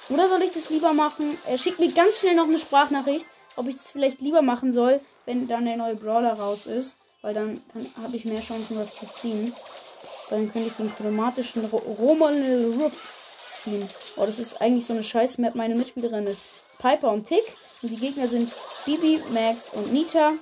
Oder 0.09 0.29
soll 0.29 0.43
ich 0.43 0.53
das 0.53 0.71
lieber 0.71 0.95
machen? 0.95 1.37
Er 1.47 1.59
schickt 1.59 1.79
mir 1.79 1.93
ganz 1.93 2.21
schnell 2.21 2.35
noch 2.35 2.47
eine 2.47 2.59
Sprachnachricht, 2.59 3.27
ob 3.57 3.69
ich 3.69 3.77
das 3.77 3.91
vielleicht 3.91 4.23
lieber 4.23 4.41
machen 4.41 4.73
soll, 4.73 5.01
wenn 5.27 5.47
dann 5.49 5.67
der 5.67 5.77
neue 5.77 5.97
Brawler 5.97 6.33
raus 6.33 6.65
ist. 6.65 6.97
Weil 7.21 7.35
dann 7.35 7.61
habe 8.01 8.17
ich 8.17 8.25
mehr 8.25 8.41
Chancen, 8.41 8.79
was 8.79 8.95
zu 8.95 9.07
ziehen. 9.07 9.53
Dann 10.31 10.51
könnte 10.51 10.69
ich 10.69 10.77
den 10.77 10.95
chromatischen 10.95 11.67
Roman 11.67 12.73
Roof 12.81 13.18
ziehen. 13.63 13.89
Oh, 14.17 14.27
das 14.27 14.39
ist 14.39 14.61
eigentlich 14.61 14.85
so 14.85 14.93
eine 14.93 15.03
scheiß 15.03 15.39
Map. 15.39 15.55
Meine 15.55 15.75
Mitspielerin 15.75 16.27
ist 16.27 16.43
Piper 16.79 17.11
und 17.11 17.25
Tick. 17.25 17.45
Und 17.83 17.91
die 17.91 17.97
Gegner 17.97 18.29
sind 18.29 18.53
Bibi, 18.85 19.23
Max 19.31 19.71
und 19.73 19.93
Nita. 19.93 20.33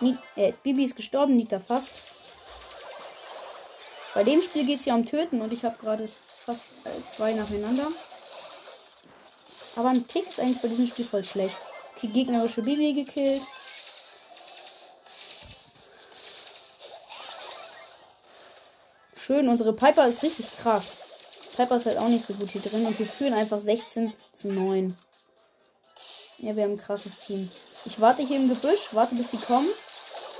Ni 0.00 0.16
äh, 0.36 0.52
Bibi 0.62 0.84
ist 0.84 0.96
gestorben, 0.96 1.36
Nita 1.36 1.58
fast. 1.58 1.92
Bei 4.14 4.24
dem 4.24 4.42
Spiel 4.42 4.64
geht 4.64 4.78
es 4.78 4.84
ja 4.84 4.94
um 4.94 5.04
Töten 5.04 5.42
und 5.42 5.52
ich 5.52 5.64
habe 5.64 5.76
gerade 5.78 6.08
fast 6.44 6.64
äh, 6.84 7.08
zwei 7.08 7.32
nacheinander. 7.32 7.88
Aber 9.76 9.90
ein 9.90 10.06
Tick 10.06 10.28
ist 10.28 10.40
eigentlich 10.40 10.60
bei 10.60 10.68
diesem 10.68 10.86
Spiel 10.86 11.04
voll 11.04 11.24
schlecht. 11.24 11.58
Okay, 11.96 12.08
gegnerische 12.08 12.62
Bibi 12.62 12.92
gekillt. 12.92 13.42
Schön, 19.16 19.48
unsere 19.48 19.72
Piper 19.72 20.08
ist 20.08 20.22
richtig 20.22 20.48
krass. 20.56 20.96
Piper 21.58 21.74
ist 21.74 21.86
halt 21.86 21.98
auch 21.98 22.08
nicht 22.08 22.24
so 22.24 22.34
gut 22.34 22.52
hier 22.52 22.60
drin 22.60 22.86
und 22.86 22.96
wir 23.00 23.06
führen 23.06 23.34
einfach 23.34 23.58
16 23.58 24.12
zu 24.32 24.46
9. 24.46 24.96
Ja, 26.38 26.54
wir 26.54 26.62
haben 26.62 26.74
ein 26.74 26.78
krasses 26.78 27.18
Team. 27.18 27.50
Ich 27.84 28.00
warte 28.00 28.22
hier 28.22 28.36
im 28.36 28.48
Gebüsch, 28.48 28.90
warte 28.92 29.16
bis 29.16 29.30
die 29.30 29.38
kommen. 29.38 29.66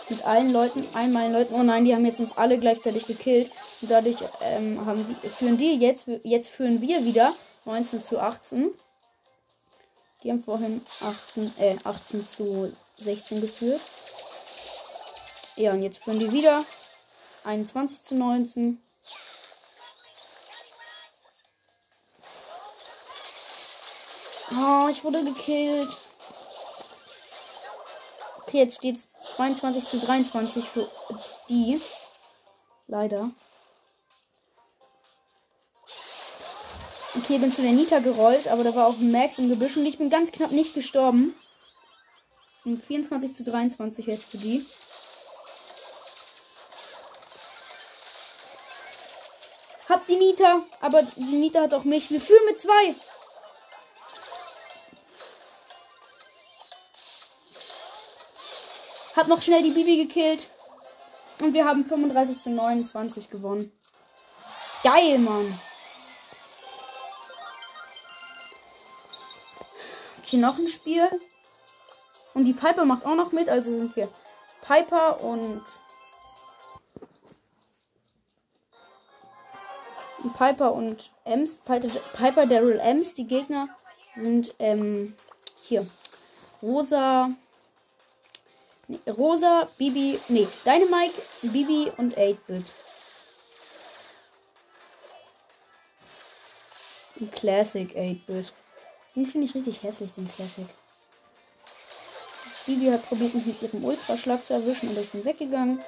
Mit 0.08 0.24
allen 0.24 0.52
Leuten, 0.52 0.86
einmal 0.94 1.32
Leuten. 1.32 1.54
Oh 1.54 1.62
nein, 1.64 1.84
die 1.84 1.92
haben 1.92 2.06
jetzt 2.06 2.20
uns 2.20 2.38
alle 2.38 2.56
gleichzeitig 2.56 3.04
gekillt. 3.04 3.50
Und 3.82 3.90
dadurch 3.90 4.14
ähm, 4.42 4.86
haben 4.86 5.06
die, 5.08 5.28
führen 5.28 5.58
die 5.58 5.74
jetzt, 5.74 6.06
jetzt 6.22 6.50
führen 6.50 6.80
wir 6.80 7.04
wieder 7.04 7.34
19 7.64 8.04
zu 8.04 8.20
18. 8.20 8.70
Die 10.22 10.30
haben 10.30 10.44
vorhin 10.44 10.82
18, 11.00 11.52
äh, 11.58 11.76
18 11.82 12.28
zu 12.28 12.72
16 12.98 13.40
geführt. 13.40 13.80
Ja, 15.56 15.72
und 15.72 15.82
jetzt 15.82 16.04
führen 16.04 16.20
die 16.20 16.30
wieder 16.30 16.64
21 17.42 18.02
zu 18.02 18.14
19. 18.14 18.80
Oh, 24.60 24.88
ich 24.90 25.04
wurde 25.04 25.22
gekillt. 25.22 25.98
Okay, 28.42 28.58
jetzt 28.58 28.78
steht 28.78 28.96
es 28.96 29.08
22 29.36 29.84
zu 29.86 30.00
23 30.00 30.64
für 30.64 30.90
die. 31.48 31.80
Leider. 32.88 33.30
Okay, 37.16 37.38
bin 37.38 37.52
zu 37.52 37.62
der 37.62 37.72
Nita 37.72 38.00
gerollt, 38.00 38.48
aber 38.48 38.64
da 38.64 38.74
war 38.74 38.86
auch 38.88 38.98
Max 38.98 39.38
im 39.38 39.48
Gebüsch 39.48 39.76
und 39.76 39.86
ich 39.86 39.98
bin 39.98 40.10
ganz 40.10 40.32
knapp 40.32 40.50
nicht 40.50 40.74
gestorben. 40.74 41.34
Und 42.64 42.82
24 42.84 43.34
zu 43.34 43.44
23 43.44 44.06
jetzt 44.06 44.24
für 44.24 44.38
die. 44.38 44.66
Hab 49.88 50.06
die 50.06 50.16
Nita, 50.16 50.62
aber 50.80 51.02
die 51.16 51.22
Nita 51.22 51.62
hat 51.62 51.74
auch 51.74 51.84
mich. 51.84 52.10
Wir 52.10 52.20
führen 52.20 52.44
mit 52.46 52.58
zwei. 52.58 52.94
Hab 59.18 59.26
noch 59.26 59.42
schnell 59.42 59.64
die 59.64 59.72
Bibi 59.72 59.96
gekillt. 59.96 60.48
Und 61.40 61.52
wir 61.52 61.64
haben 61.64 61.84
35 61.84 62.38
zu 62.38 62.50
29 62.50 63.28
gewonnen. 63.28 63.72
Geil, 64.84 65.18
Mann. 65.18 65.58
Okay, 70.22 70.36
noch 70.36 70.56
ein 70.56 70.68
Spiel. 70.68 71.08
Und 72.32 72.44
die 72.44 72.52
Piper 72.52 72.84
macht 72.84 73.04
auch 73.04 73.16
noch 73.16 73.32
mit. 73.32 73.48
Also 73.48 73.76
sind 73.76 73.96
wir 73.96 74.08
Piper 74.60 75.20
und 75.20 75.62
Piper 80.36 80.72
und 80.74 81.10
Ems. 81.24 81.56
Piper, 81.56 82.46
Daryl 82.46 82.78
Ems. 82.78 83.14
Die 83.14 83.26
Gegner 83.26 83.68
sind 84.14 84.54
ähm, 84.60 85.16
hier. 85.64 85.84
Rosa. 86.62 87.30
Rosa, 89.06 89.68
Bibi. 89.76 90.18
Nee, 90.28 90.48
Dynamite, 90.64 91.20
Bibi 91.42 91.92
und 91.98 92.16
8-Bit. 92.16 92.64
Classic 97.32 97.90
8-Bit. 97.90 98.52
Den 99.14 99.26
finde 99.26 99.46
ich 99.46 99.54
richtig 99.54 99.82
hässlich, 99.82 100.12
den 100.12 100.30
Classic. 100.32 100.66
Bibi 102.64 102.90
hat 102.90 103.06
probiert, 103.06 103.34
mich 103.34 103.46
mit 103.46 103.62
ihrem 103.62 103.84
Ultraschlag 103.84 104.44
zu 104.44 104.54
erwischen, 104.54 104.90
aber 104.90 105.00
ich 105.00 105.10
bin 105.10 105.24
weggegangen. 105.24 105.82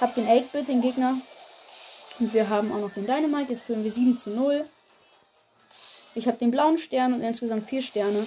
Hab 0.00 0.14
den 0.14 0.26
8-Bit, 0.26 0.68
den 0.68 0.82
Gegner. 0.82 1.16
Und 2.18 2.34
wir 2.34 2.48
haben 2.48 2.72
auch 2.72 2.80
noch 2.80 2.92
den 2.92 3.06
Dynamite. 3.06 3.52
Jetzt 3.52 3.64
führen 3.64 3.82
wir 3.82 3.90
7 3.90 4.16
zu 4.16 4.30
0. 4.30 4.68
Ich 6.14 6.26
habe 6.28 6.38
den 6.38 6.50
blauen 6.50 6.78
Stern 6.78 7.12
und 7.12 7.22
insgesamt 7.22 7.68
4 7.68 7.82
Sterne. 7.82 8.26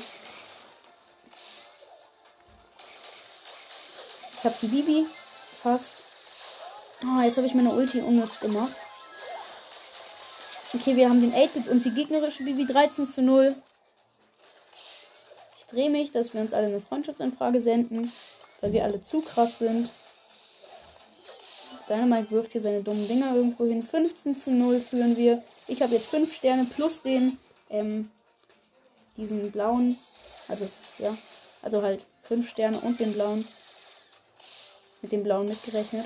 Ich 4.38 4.44
habe 4.44 4.56
die 4.62 4.68
Bibi. 4.68 5.06
Fast. 5.64 6.04
Oh, 7.04 7.22
jetzt 7.22 7.38
habe 7.38 7.48
ich 7.48 7.54
meine 7.54 7.72
Ulti 7.72 8.00
unnütz 8.02 8.40
gemacht. 8.40 8.76
Okay, 10.74 10.96
wir 10.96 11.10
haben 11.10 11.22
den 11.22 11.34
8-Bit 11.34 11.68
und 11.70 11.86
die 11.86 11.92
gegnerische 11.92 12.44
Bibi 12.44 12.66
13 12.66 13.08
zu 13.08 13.22
0. 13.22 13.56
Ich 15.58 15.66
drehe 15.66 15.90
mich, 15.90 16.12
dass 16.12 16.34
wir 16.34 16.42
uns 16.42 16.54
alle 16.54 16.68
eine 16.68 16.82
Freundschaftsanfrage 16.82 17.62
senden, 17.62 18.12
weil 18.62 18.74
wir 18.74 18.84
alle 18.84 19.04
zu 19.04 19.22
krass 19.22 19.60
sind. 19.60 19.90
Dynamite 21.90 22.32
wirft 22.32 22.52
hier 22.52 22.62
seine 22.62 22.84
dummen 22.84 23.08
Dinger 23.08 23.34
irgendwo 23.34 23.66
hin. 23.66 23.82
15 23.82 24.38
zu 24.38 24.52
0 24.52 24.82
führen 24.82 25.16
wir. 25.16 25.44
Ich 25.68 25.82
habe 25.82 25.96
jetzt 25.96 26.10
5 26.10 26.34
Sterne 26.34 26.66
plus 26.66 27.02
den, 27.02 27.38
ähm, 27.70 28.12
diesen 29.16 29.52
blauen. 29.52 29.98
Also, 30.48 30.70
ja. 30.98 31.18
Also 31.62 31.82
halt 31.82 32.06
5 32.24 32.50
Sterne 32.50 32.80
und 32.80 33.00
den 33.00 33.14
blauen. 33.14 33.48
Mit 35.02 35.12
dem 35.12 35.24
blauen 35.24 35.48
mitgerechnet. 35.48 36.06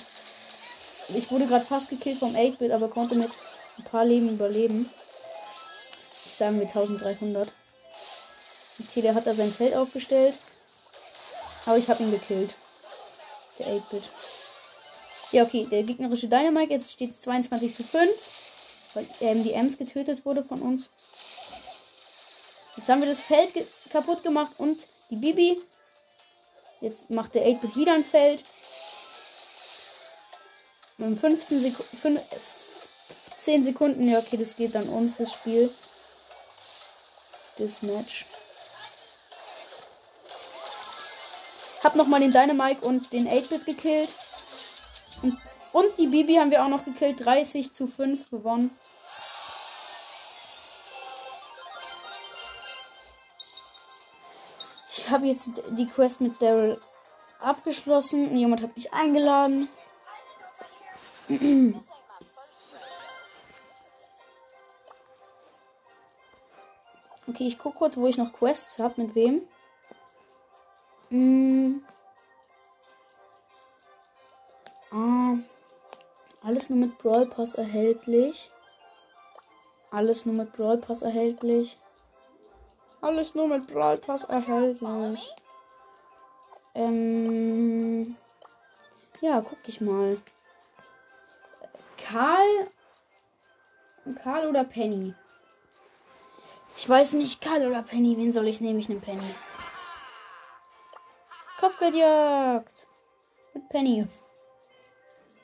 Ich 1.10 1.32
wurde 1.32 1.47
gerade 1.47 1.65
fast 1.65 1.89
gekillt 1.89 2.19
vom 2.19 2.36
8-Bit, 2.36 2.71
aber 2.71 2.88
konnte 2.88 3.15
mit 3.15 3.32
ein 3.78 3.84
paar 3.84 4.06
Leben 4.06 4.30
überleben. 4.30 4.89
Ich 6.26 6.38
sage 6.38 6.54
mir 6.54 6.63
1300. 6.63 7.52
Okay, 8.80 9.02
der 9.02 9.15
hat 9.15 9.28
da 9.28 9.34
sein 9.34 9.52
Feld 9.52 9.76
aufgestellt. 9.76 10.38
Aber 11.65 11.78
ich 11.78 11.89
habe 11.89 12.04
ihn 12.04 12.12
gekillt. 12.12 12.56
Der 13.60 13.67
8-Bit. 13.67 14.10
Ja, 15.32 15.43
okay, 15.43 15.65
der 15.69 15.84
gegnerische 15.84 16.28
Dynamite, 16.28 16.74
jetzt 16.74 16.91
steht 16.91 17.12
es 17.12 17.21
22 17.21 17.74
zu 17.74 17.84
5, 17.84 18.12
weil 18.93 19.08
ähm, 19.21 19.43
die 19.43 19.54
Ems 19.54 19.78
getötet 19.78 20.26
wurde 20.26 20.43
von 20.43 20.62
uns. 20.62 20.89
Jetzt 22.78 22.90
haben 22.90 23.02
wir 23.02 23.08
das 23.08 23.22
Feld 23.22 23.54
ge 23.54 23.66
kaputt 23.90 24.24
gemacht 24.24 24.54
und 24.58 24.88
die 25.10 25.18
Bibi. 25.18 25.62
Jetzt 26.80 27.10
macht 27.10 27.36
der 27.36 27.46
8-Bit 27.46 27.76
wieder 27.76 27.94
ein 27.94 28.06
Feld. 28.06 28.44
Und 30.98 31.20
15 31.20 31.60
Sekunden. 31.62 32.20
10 33.38 33.64
Sekunden, 33.64 34.08
ja, 34.08 34.20
okay, 34.20 34.38
das 34.38 34.56
geht 34.56 34.76
dann 34.76 34.88
uns, 34.88 35.18
das 35.18 35.34
Spiel. 35.34 35.74
Das 37.58 37.82
Match. 37.82 38.26
Hab 41.84 41.96
nochmal 41.96 42.20
den 42.20 42.32
Dynamite 42.32 42.86
und 42.86 43.12
den 43.12 43.28
8-Bit 43.28 43.66
gekillt. 43.66 44.16
Und, 45.24 45.38
und 45.74 45.98
die 45.98 46.08
Bibi 46.08 46.36
haben 46.36 46.52
wir 46.52 46.64
auch 46.64 46.70
noch 46.70 46.86
gekillt. 46.86 47.26
30 47.26 47.74
zu 47.74 47.88
5 47.88 48.30
gewonnen. 48.30 48.78
Habe 55.12 55.26
jetzt 55.28 55.50
die 55.71 55.86
Quest 55.86 56.21
mit 56.21 56.41
Daryl 56.41 56.80
abgeschlossen. 57.39 58.36
Jemand 58.38 58.62
hat 58.62 58.76
mich 58.76 58.93
eingeladen. 58.93 59.67
Okay, 67.28 67.47
ich 67.47 67.58
gucke 67.58 67.78
kurz, 67.78 67.95
wo 67.95 68.08
ich 68.08 68.17
noch 68.17 68.34
Quests 68.34 68.78
habe. 68.78 69.02
Mit 69.02 69.15
wem? 69.15 69.43
Hm. 71.10 71.82
Ah, 74.91 75.38
alles 76.43 76.69
nur 76.69 76.80
mit 76.80 76.97
Brawl 76.97 77.26
Pass 77.28 77.56
erhältlich. 77.56 78.52
Alles 79.91 80.26
nur 80.26 80.36
mit 80.36 80.52
Brawl 80.52 80.78
Pass 80.78 81.04
erhältlich. 81.04 81.78
Alles 83.02 83.34
nur 83.34 83.48
mit 83.48 83.66
Brawl 83.66 83.98
Pass 83.98 84.24
erhältlich. 84.26 85.34
Ähm. 86.76 88.16
Ja, 89.22 89.42
guck 89.42 89.58
ich 89.66 89.82
mal. 89.82 90.18
Karl. 91.98 92.68
Karl 94.24 94.48
oder 94.48 94.64
Penny? 94.64 95.16
Ich 96.78 96.88
weiß 96.88 97.14
nicht, 97.14 97.42
Karl 97.42 97.68
oder 97.68 97.82
Penny. 97.82 98.18
Wen 98.18 98.32
soll 98.32 98.48
ich 98.48 98.62
nehmen? 98.62 98.80
Ich 98.80 98.90
nehme 98.90 99.02
Penny. 99.02 99.36
Kopfgeldjagd. 101.60 102.88
Mit 103.54 103.70
Penny. 103.70 104.08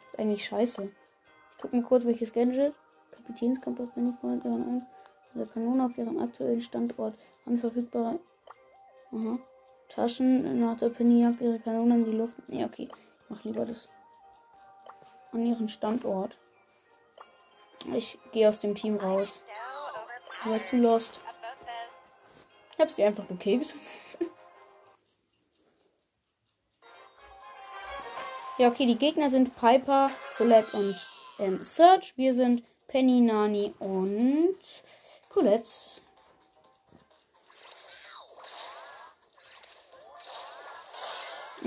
Ist 0.07 0.19
eigentlich 0.19 0.45
scheiße. 0.45 0.83
Ich 0.83 1.61
guck 1.61 1.73
mal 1.73 1.83
kurz, 1.83 2.05
welches 2.05 2.31
Gadget. 2.31 2.73
Kapitänskompass 3.11 3.89
Penny 3.93 4.13
vorne 4.21 4.39
dran. 4.39 4.87
Der 5.33 5.45
Kanone 5.45 5.85
auf 5.85 5.97
ihrem 5.97 6.19
aktuellen 6.19 6.61
Standort. 6.61 7.15
Anverfügbare. 7.47 8.19
Aha. 9.11 9.39
Taschen 9.89 10.59
nach 10.59 10.77
der 10.77 10.89
Penny 10.89 11.21
ihre 11.39 11.59
Kanone 11.59 11.95
in 11.95 12.05
die 12.05 12.11
Luft. 12.11 12.35
Nee, 12.47 12.65
okay. 12.65 12.83
Ich 12.83 13.29
mach 13.29 13.43
lieber 13.43 13.65
das 13.65 13.89
an 15.31 15.45
ihren 15.45 15.69
Standort. 15.69 16.37
Ich 17.93 18.19
gehe 18.33 18.49
aus 18.49 18.59
dem 18.59 18.75
Team 18.75 18.97
raus. 18.97 19.41
War 20.43 20.61
zu 20.61 20.77
lost. 20.77 21.19
Ich 22.73 22.79
hab 22.79 22.91
sie 22.91 23.03
einfach 23.03 23.27
gekickt. 23.27 23.75
ja, 28.57 28.67
okay, 28.67 28.85
die 28.85 28.97
Gegner 28.97 29.29
sind 29.29 29.55
Piper, 29.55 30.11
Colette 30.37 30.75
und 30.77 31.07
ähm, 31.39 31.63
Serge. 31.63 32.11
Wir 32.15 32.33
sind 32.33 32.63
Penny, 32.87 33.21
Nani 33.21 33.73
und 33.79 34.57
Colette. 35.29 36.01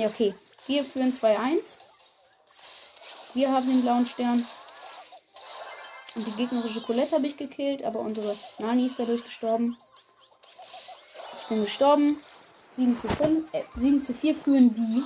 Ja, 0.00 0.06
okay. 0.06 0.34
Wir 0.66 0.82
führen 0.82 1.12
2-1. 1.12 1.76
Wir 3.34 3.52
haben 3.52 3.66
den 3.66 3.82
blauen 3.82 4.06
Stern. 4.06 4.46
Und 6.14 6.26
die 6.26 6.32
gegnerische 6.32 6.80
Colette 6.80 7.16
habe 7.16 7.26
ich 7.26 7.36
gekillt, 7.36 7.84
aber 7.84 8.00
unsere 8.00 8.34
Nani 8.56 8.86
ist 8.86 8.98
dadurch 8.98 9.22
gestorben. 9.22 9.76
Ich 11.36 11.48
bin 11.48 11.62
gestorben. 11.62 12.18
7 12.70 12.98
zu, 12.98 13.08
5, 13.08 13.52
äh, 13.52 13.64
7 13.76 14.02
zu 14.02 14.14
4 14.14 14.34
führen 14.36 14.74
die. 14.74 15.04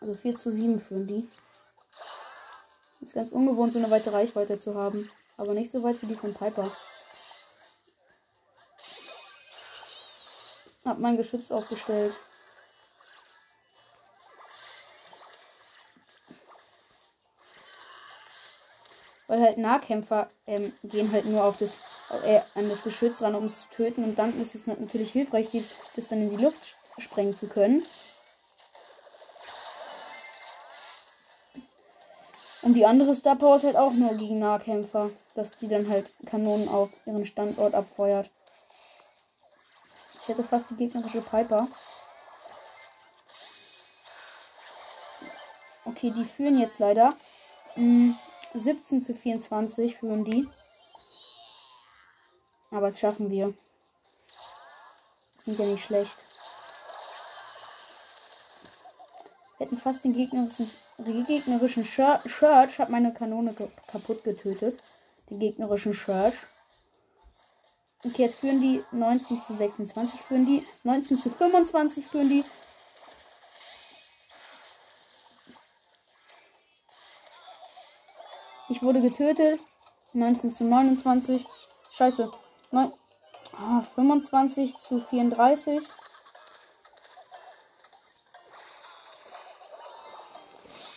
Also 0.00 0.14
4 0.14 0.34
zu 0.34 0.50
7 0.50 0.80
führen 0.80 1.06
die. 1.06 1.28
Ist 3.00 3.14
ganz 3.14 3.30
ungewohnt, 3.30 3.74
so 3.74 3.78
eine 3.78 3.92
weite 3.92 4.12
Reichweite 4.12 4.58
zu 4.58 4.74
haben. 4.74 5.08
Aber 5.36 5.54
nicht 5.54 5.70
so 5.70 5.84
weit 5.84 6.02
wie 6.02 6.06
die 6.06 6.16
von 6.16 6.34
Piper. 6.34 6.68
Hab 10.84 10.98
mein 10.98 11.16
Geschütz 11.16 11.52
aufgestellt. 11.52 12.18
Weil 19.34 19.42
halt 19.42 19.58
Nahkämpfer 19.58 20.30
ähm, 20.46 20.72
gehen 20.84 21.10
halt 21.10 21.24
nur 21.24 21.42
auf 21.42 21.56
das, 21.56 21.80
äh, 22.24 22.38
an 22.54 22.68
das 22.68 22.84
Geschütz 22.84 23.20
ran, 23.20 23.34
um 23.34 23.46
es 23.46 23.62
zu 23.62 23.70
töten. 23.70 24.04
Und 24.04 24.16
dann 24.16 24.40
ist 24.40 24.54
es 24.54 24.68
natürlich 24.68 25.10
hilfreich, 25.10 25.50
dies, 25.50 25.72
das 25.96 26.06
dann 26.06 26.22
in 26.22 26.30
die 26.30 26.44
Luft 26.44 26.76
sprengen 26.98 27.34
zu 27.34 27.48
können. 27.48 27.84
Und 32.62 32.74
die 32.74 32.86
andere 32.86 33.12
Star 33.16 33.34
Power 33.34 33.56
ist 33.56 33.64
halt 33.64 33.74
auch 33.74 33.90
nur 33.90 34.14
gegen 34.14 34.38
Nahkämpfer, 34.38 35.10
dass 35.34 35.56
die 35.56 35.66
dann 35.66 35.88
halt 35.88 36.14
Kanonen 36.26 36.68
auf 36.68 36.90
ihren 37.04 37.26
Standort 37.26 37.74
abfeuert. 37.74 38.30
Ich 40.22 40.28
hätte 40.28 40.44
fast 40.44 40.70
die 40.70 40.76
gegnerische 40.76 41.22
Piper. 41.22 41.66
Okay, 45.84 46.12
die 46.12 46.24
führen 46.24 46.60
jetzt 46.60 46.78
leider. 46.78 47.14
Hm, 47.74 48.16
17 48.54 49.00
zu 49.00 49.14
24 49.14 49.96
führen 49.96 50.24
die. 50.24 50.48
Aber 52.70 52.90
das 52.90 53.00
schaffen 53.00 53.30
wir. 53.30 53.54
Sind 55.40 55.58
ja 55.58 55.66
nicht 55.66 55.84
schlecht. 55.84 56.16
Hätten 59.58 59.78
fast 59.78 60.04
den 60.04 60.14
gegnerischen, 60.14 60.70
gegnerischen 61.26 61.84
Church 61.84 62.78
hat 62.78 62.90
meine 62.90 63.12
Kanone 63.12 63.54
kaputt 63.86 64.24
getötet. 64.24 64.82
Den 65.30 65.38
gegnerischen 65.38 65.92
Church. 65.92 66.34
Okay, 68.04 68.22
jetzt 68.22 68.36
führen 68.36 68.60
die 68.60 68.84
19 68.92 69.40
zu 69.40 69.54
26 69.54 70.20
führen 70.20 70.44
die. 70.44 70.66
19 70.82 71.18
zu 71.18 71.30
25 71.30 72.06
führen 72.06 72.28
die. 72.28 72.44
Ich 78.74 78.82
wurde 78.82 79.00
getötet. 79.00 79.60
19 80.14 80.52
zu 80.52 80.64
29. 80.64 81.46
Scheiße. 81.92 82.28
9, 82.72 82.92
oh, 83.52 83.82
25 83.94 84.76
zu 84.78 84.98
34. 84.98 85.80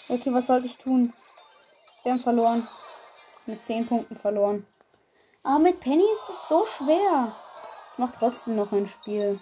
Okay, 0.09 0.33
was 0.33 0.47
sollte 0.47 0.65
ich 0.65 0.79
tun? 0.79 1.13
Wir 2.01 2.13
haben 2.13 2.19
verloren. 2.19 2.67
Mit 3.45 3.63
10 3.63 3.85
Punkten 3.85 4.17
verloren. 4.17 4.65
Aber 5.43 5.59
mit 5.59 5.79
Penny 5.79 6.05
ist 6.13 6.29
es 6.29 6.49
so 6.49 6.65
schwer. 6.65 7.35
Ich 7.91 7.99
mach 7.99 8.11
trotzdem 8.13 8.55
noch 8.55 8.71
ein 8.71 8.87
Spiel. 8.87 9.39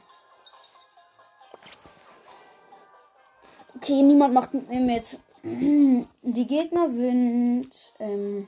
Okay, 3.77 4.01
niemand 4.01 4.33
macht 4.33 4.53
mit 4.53 4.67
mir 4.67 4.81
mit. 4.81 5.21
Die 6.23 6.47
Gegner 6.47 6.89
sind 6.89 7.69
ähm, 7.99 8.47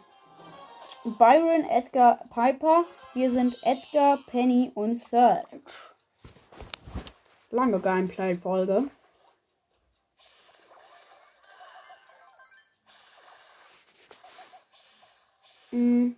Byron, 1.03 1.63
Edgar, 1.69 2.25
Piper. 2.33 2.85
Wir 3.13 3.29
sind 3.29 3.55
Edgar, 3.61 4.17
Penny 4.25 4.71
und 4.73 4.97
Serge. 4.97 5.45
Lange 7.51 7.79
Gameplay-Folge. 7.79 8.89
Mm. 15.69 16.13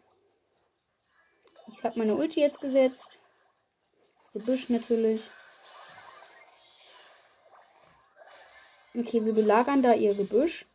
Ich 1.74 1.84
habe 1.84 2.00
meine 2.00 2.16
Ulti 2.16 2.40
jetzt 2.40 2.62
gesetzt. 2.62 3.20
Das 4.22 4.32
Gebüsch 4.32 4.70
natürlich. 4.70 5.30
Okay, 8.96 9.24
wir 9.24 9.34
belagern 9.34 9.84
da 9.84 9.94
ihr 9.94 10.16
Gebüsch. 10.16 10.66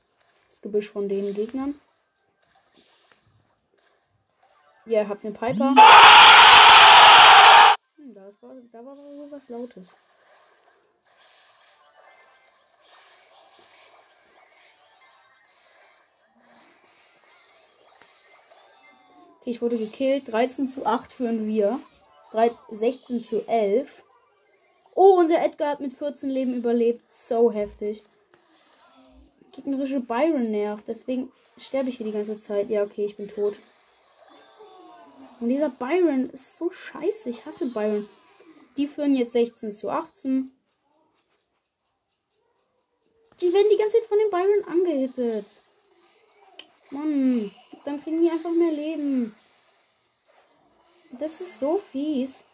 Das 0.51 0.61
Gebüsch 0.61 0.89
von 0.89 1.09
den 1.09 1.35
Gegnern. 1.35 1.75
Ja, 4.87 5.03
ihr 5.03 5.09
habt 5.09 5.25
einen 5.25 5.35
Piper. 5.35 5.75
Hm, 7.97 8.15
das 8.15 8.41
war, 8.41 8.53
da 8.71 8.85
war 8.85 8.95
so 8.97 9.29
was 9.31 9.49
Lautes. 9.49 9.97
Okay, 19.41 19.51
ich 19.51 19.61
wurde 19.61 19.77
gekillt. 19.77 20.31
13 20.31 20.69
zu 20.69 20.87
8 20.87 21.13
führen 21.13 21.49
wir. 21.49 21.81
16 22.71 23.23
zu 23.25 23.47
11. 23.49 24.04
Oh, 24.95 25.17
unser 25.19 25.43
Edgar 25.43 25.71
hat 25.71 25.81
mit 25.81 25.95
14 25.95 26.31
Leben 26.31 26.55
überlebt. 26.55 27.11
So 27.11 27.51
heftig. 27.51 28.03
Gegnerische 29.53 30.01
Byron 30.01 30.51
nervt. 30.51 30.85
Deswegen 30.87 31.33
sterbe 31.57 31.89
ich 31.89 31.97
hier 31.97 32.07
die 32.07 32.13
ganze 32.13 32.39
Zeit. 32.39 32.71
Ja, 32.71 32.83
okay, 32.83 33.05
ich 33.05 33.17
bin 33.17 33.29
tot. 33.29 33.57
Und 35.41 35.49
dieser 35.49 35.71
Byron 35.71 36.31
ist 36.31 36.57
so 36.57 36.71
scheiße. 36.71 37.29
Ich 37.29 37.45
hasse 37.45 37.67
Byron. 37.67 38.09
Die 38.77 38.89
führen 38.89 39.15
jetzt 39.15 39.33
16 39.33 39.73
zu 39.73 39.91
18. 39.91 40.53
Die 43.41 43.53
werden 43.53 43.67
die 43.71 43.77
ganze 43.77 43.99
Zeit 43.99 44.07
von 44.07 44.19
dem 44.19 44.31
Byron 44.31 44.65
angehittet. 44.65 45.47
Mann, 46.91 47.51
dann 47.85 48.01
kriegen 48.03 48.21
die 48.21 48.31
einfach 48.31 48.53
mehr 48.53 48.73
Leben. 48.73 49.35
Das 51.19 51.41
ist 51.41 51.59
so 51.59 51.79
fies. 51.79 52.45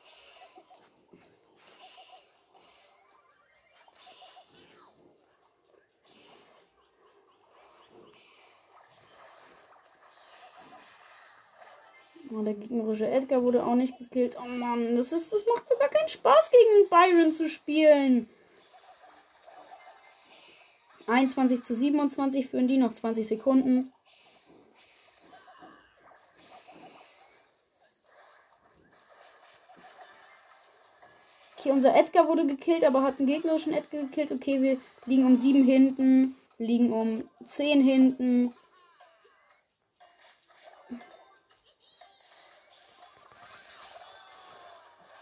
Oh, 12.32 12.42
der 12.42 12.54
gegnerische 12.54 13.08
Edgar 13.08 13.42
wurde 13.42 13.66
auch 13.66 13.74
nicht 13.74 13.98
gekillt. 13.98 14.36
Oh 14.40 14.46
Mann, 14.46 14.94
das, 14.94 15.12
ist, 15.12 15.32
das 15.32 15.44
macht 15.46 15.66
sogar 15.66 15.88
keinen 15.88 16.08
Spaß, 16.08 16.50
gegen 16.50 16.88
Byron 16.88 17.32
zu 17.32 17.48
spielen. 17.48 18.28
21 21.08 21.64
zu 21.64 21.74
27 21.74 22.46
führen 22.48 22.68
die 22.68 22.76
noch 22.76 22.94
20 22.94 23.26
Sekunden. 23.26 23.92
Okay, 31.58 31.72
unser 31.72 31.96
Edgar 31.96 32.28
wurde 32.28 32.46
gekillt, 32.46 32.84
aber 32.84 33.02
hat 33.02 33.18
einen 33.18 33.26
gegnerischen 33.26 33.74
Edgar 33.74 34.02
gekillt. 34.02 34.30
Okay, 34.30 34.62
wir 34.62 34.78
liegen 35.04 35.26
um 35.26 35.36
7 35.36 35.64
hinten. 35.64 36.36
Liegen 36.58 36.92
um 36.92 37.28
10 37.46 37.82
hinten. 37.82 38.54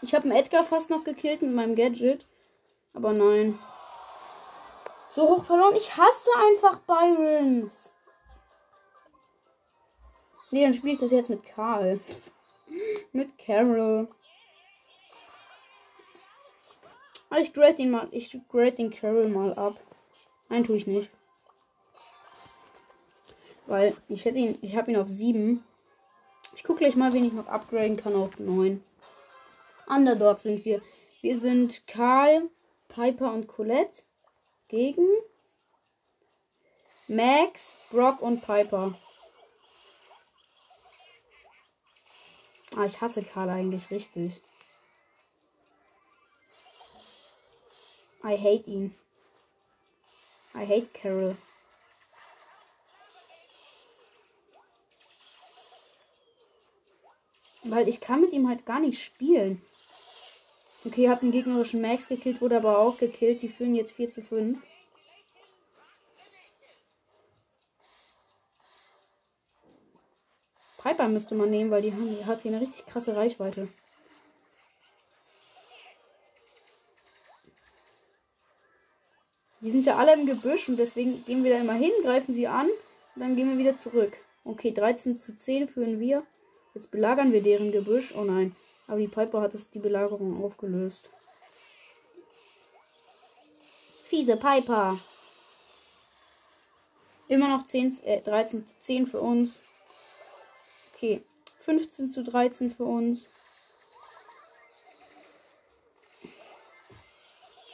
Ich 0.09 0.15
habe 0.15 0.23
einen 0.23 0.39
Edgar 0.39 0.63
fast 0.63 0.89
noch 0.89 1.03
gekillt 1.03 1.43
mit 1.43 1.53
meinem 1.53 1.75
Gadget. 1.75 2.25
Aber 2.95 3.13
nein. 3.13 3.59
so 5.11 5.29
hoch 5.29 5.45
verloren. 5.45 5.75
Ich 5.75 5.95
hasse 5.95 6.31
einfach 6.35 6.79
Byrons. 6.79 7.93
Nee, 10.49 10.63
dann 10.63 10.73
spiele 10.73 10.93
ich 10.93 10.99
das 10.99 11.11
jetzt 11.11 11.29
mit 11.29 11.43
Karl. 11.43 11.99
mit 13.11 13.37
Carol. 13.37 14.07
Ah, 17.29 17.37
ich 17.37 17.53
grade 17.53 17.79
ihn 17.79 17.91
mal. 17.91 18.07
Ich 18.09 18.35
grade 18.49 18.71
den 18.71 18.89
Carol 18.89 19.27
mal 19.27 19.53
ab. 19.53 19.79
Nein, 20.49 20.63
tue 20.63 20.77
ich 20.77 20.87
nicht. 20.87 21.11
Weil 23.67 23.95
ich 24.07 24.25
hätte 24.25 24.39
ihn. 24.39 24.57
Ich 24.63 24.75
habe 24.75 24.89
ihn 24.89 24.97
auf 24.97 25.07
7. 25.07 25.63
Ich 26.55 26.63
gucke 26.63 26.79
gleich 26.79 26.95
mal, 26.95 27.13
wen 27.13 27.25
ich 27.25 27.33
noch 27.33 27.45
upgraden 27.45 27.95
kann 27.95 28.15
auf 28.15 28.39
9. 28.39 28.83
Underdog 29.89 30.39
sind 30.39 30.63
wir. 30.65 30.81
Wir 31.21 31.39
sind 31.39 31.87
Karl, 31.87 32.49
Piper 32.87 33.33
und 33.33 33.47
Colette 33.47 34.03
gegen 34.67 35.07
Max, 37.07 37.75
Brock 37.89 38.21
und 38.21 38.41
Piper. 38.41 38.95
Ah, 42.75 42.85
ich 42.85 43.01
hasse 43.01 43.23
Karl 43.23 43.49
eigentlich 43.49 43.89
richtig. 43.89 44.41
I 48.23 48.37
hate 48.37 48.69
ihn. 48.69 48.95
I 50.53 50.65
hate 50.65 50.89
Carol. 50.93 51.35
Weil 57.63 57.87
ich 57.87 57.99
kann 57.99 58.21
mit 58.21 58.33
ihm 58.33 58.47
halt 58.47 58.65
gar 58.65 58.79
nicht 58.79 59.03
spielen. 59.03 59.65
Okay, 60.85 61.09
hab 61.09 61.21
einen 61.21 61.31
gegnerischen 61.31 61.81
Max 61.81 62.07
gekillt, 62.07 62.41
wurde 62.41 62.57
aber 62.57 62.77
auch 62.77 62.97
gekillt. 62.97 63.41
Die 63.41 63.49
führen 63.49 63.75
jetzt 63.75 63.91
4 63.91 64.11
zu 64.11 64.21
5. 64.21 64.57
Piper 70.81 71.09
müsste 71.09 71.35
man 71.35 71.49
nehmen, 71.49 71.71
weil 71.71 71.81
die, 71.81 71.91
die 71.91 72.25
hat 72.25 72.41
hier 72.41 72.51
eine 72.51 72.61
richtig 72.61 72.85
krasse 72.85 73.15
Reichweite. 73.15 73.67
Die 79.61 79.71
sind 79.71 79.85
ja 79.85 79.97
alle 79.97 80.13
im 80.13 80.25
Gebüsch 80.25 80.69
und 80.69 80.77
deswegen 80.77 81.25
gehen 81.25 81.43
wir 81.43 81.51
da 81.51 81.59
immer 81.59 81.73
hin, 81.73 81.91
greifen 82.01 82.33
sie 82.33 82.47
an 82.47 82.67
und 83.15 83.21
dann 83.21 83.35
gehen 83.35 83.49
wir 83.49 83.57
wieder 83.57 83.75
zurück. 83.75 84.13
Okay, 84.45 84.71
13 84.71 85.17
zu 85.17 85.37
10 85.37 85.67
führen 85.67 85.99
wir. 85.99 86.23
Jetzt 86.73 86.91
belagern 86.91 87.33
wir 87.33 87.43
deren 87.43 87.73
Gebüsch. 87.73 88.13
Oh 88.15 88.23
nein. 88.23 88.55
Aber 88.89 88.97
die 88.97 89.07
Piper 89.07 89.41
hat 89.41 89.53
es 89.53 89.69
die 89.69 89.79
Belagerung 89.79 90.43
aufgelöst. 90.43 91.11
Fiese 94.07 94.35
Piper. 94.35 94.99
Immer 97.27 97.49
noch 97.49 97.67
10, 97.67 97.99
äh, 98.03 98.21
13 98.21 98.65
zu 98.65 98.71
10 98.81 99.05
für 99.05 99.21
uns. 99.21 99.61
Okay. 100.95 101.23
15 101.65 102.09
zu 102.09 102.23
13 102.23 102.71
für 102.71 102.85
uns. 102.85 103.29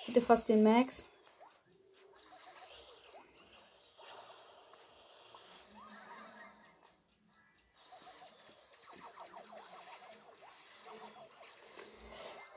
Bitte 0.06 0.22
fast 0.22 0.50
den 0.50 0.64
Max. 0.64 1.06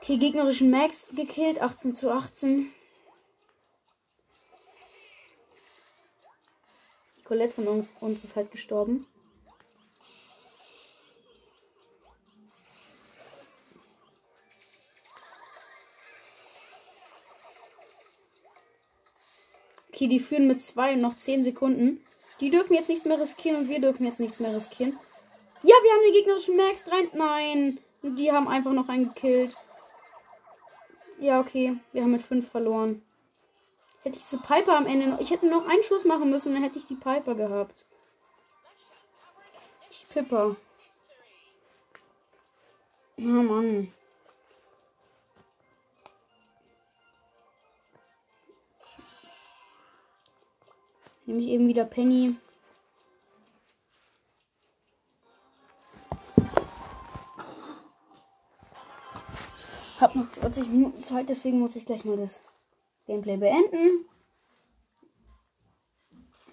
Okay, 0.01 0.17
gegnerischen 0.17 0.69
Max 0.69 1.13
gekillt. 1.15 1.61
18 1.61 1.93
zu 1.93 2.09
18. 2.09 2.71
Colette 7.25 7.53
von 7.53 7.67
uns, 7.67 7.93
uns 7.99 8.23
ist 8.23 8.35
halt 8.35 8.49
gestorben. 8.51 9.05
Okay, 19.89 20.07
die 20.07 20.19
führen 20.21 20.47
mit 20.47 20.63
zwei 20.63 20.93
und 20.93 21.01
noch 21.01 21.19
10 21.19 21.43
Sekunden. 21.43 22.03
Die 22.39 22.49
dürfen 22.49 22.73
jetzt 22.73 22.87
nichts 22.87 23.03
mehr 23.03 23.19
riskieren 23.19 23.57
und 23.57 23.67
wir 23.69 23.81
dürfen 23.81 24.05
jetzt 24.05 24.21
nichts 24.21 24.39
mehr 24.39 24.55
riskieren. 24.55 24.97
Ja, 25.61 25.75
wir 25.83 25.91
haben 25.91 26.03
den 26.05 26.13
gegnerischen 26.13 26.55
Max 26.55 26.85
rein. 26.87 27.09
Nein. 27.13 27.79
Die 28.01 28.31
haben 28.31 28.47
einfach 28.47 28.71
noch 28.71 28.87
einen 28.87 29.13
gekillt. 29.13 29.57
Ja, 31.19 31.41
okay. 31.41 31.77
Wir 31.91 32.03
haben 32.03 32.11
mit 32.11 32.23
5 32.23 32.49
verloren. 32.49 33.01
Hätte 34.03 34.17
ich 34.17 34.23
diese 34.23 34.37
Piper 34.41 34.77
am 34.77 34.85
Ende 34.85 35.07
noch. 35.07 35.19
Ich 35.19 35.31
hätte 35.31 35.47
noch 35.47 35.67
einen 35.67 35.83
Schuss 35.83 36.05
machen 36.05 36.29
müssen, 36.29 36.53
dann 36.53 36.63
hätte 36.63 36.79
ich 36.79 36.87
die 36.87 36.95
Piper 36.95 37.35
gehabt. 37.35 37.85
Die 39.91 40.13
Pipper. 40.13 40.55
Oh 43.17 43.21
Mann. 43.21 43.93
Nehme 51.25 51.41
ich 51.41 51.47
eben 51.49 51.67
wieder 51.67 51.83
Penny. 51.83 52.37
Hab 59.99 60.15
noch 60.15 60.31
20 60.31 60.69
Minuten 60.69 60.99
Zeit, 60.99 61.27
deswegen 61.27 61.59
muss 61.59 61.75
ich 61.75 61.85
gleich 61.85 62.05
mal 62.05 62.15
das 62.15 62.41
Gameplay 63.05 63.35
beenden. 63.35 64.05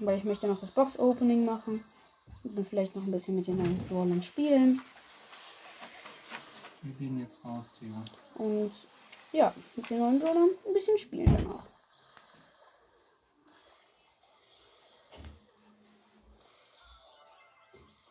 Weil 0.00 0.18
ich 0.18 0.24
möchte 0.24 0.48
noch 0.48 0.60
das 0.60 0.72
Box-Opening 0.72 1.44
machen. 1.44 1.84
Und 2.42 2.58
dann 2.58 2.66
vielleicht 2.66 2.96
noch 2.96 3.04
ein 3.04 3.12
bisschen 3.12 3.36
mit 3.36 3.46
den 3.46 3.58
neuen 3.58 3.78
Brawlern 3.86 4.22
spielen. 4.22 4.82
Wir 6.82 6.92
gehen 6.94 7.20
jetzt 7.20 7.38
raus, 7.44 7.64
Theo. 7.78 7.94
Und 8.34 8.72
ja, 9.32 9.54
mit 9.76 9.90
den 9.90 9.98
neuen 9.98 10.18
Brawlern 10.18 10.50
ein 10.66 10.72
bisschen 10.72 10.98
spielen 10.98 11.34
danach. 11.36 11.64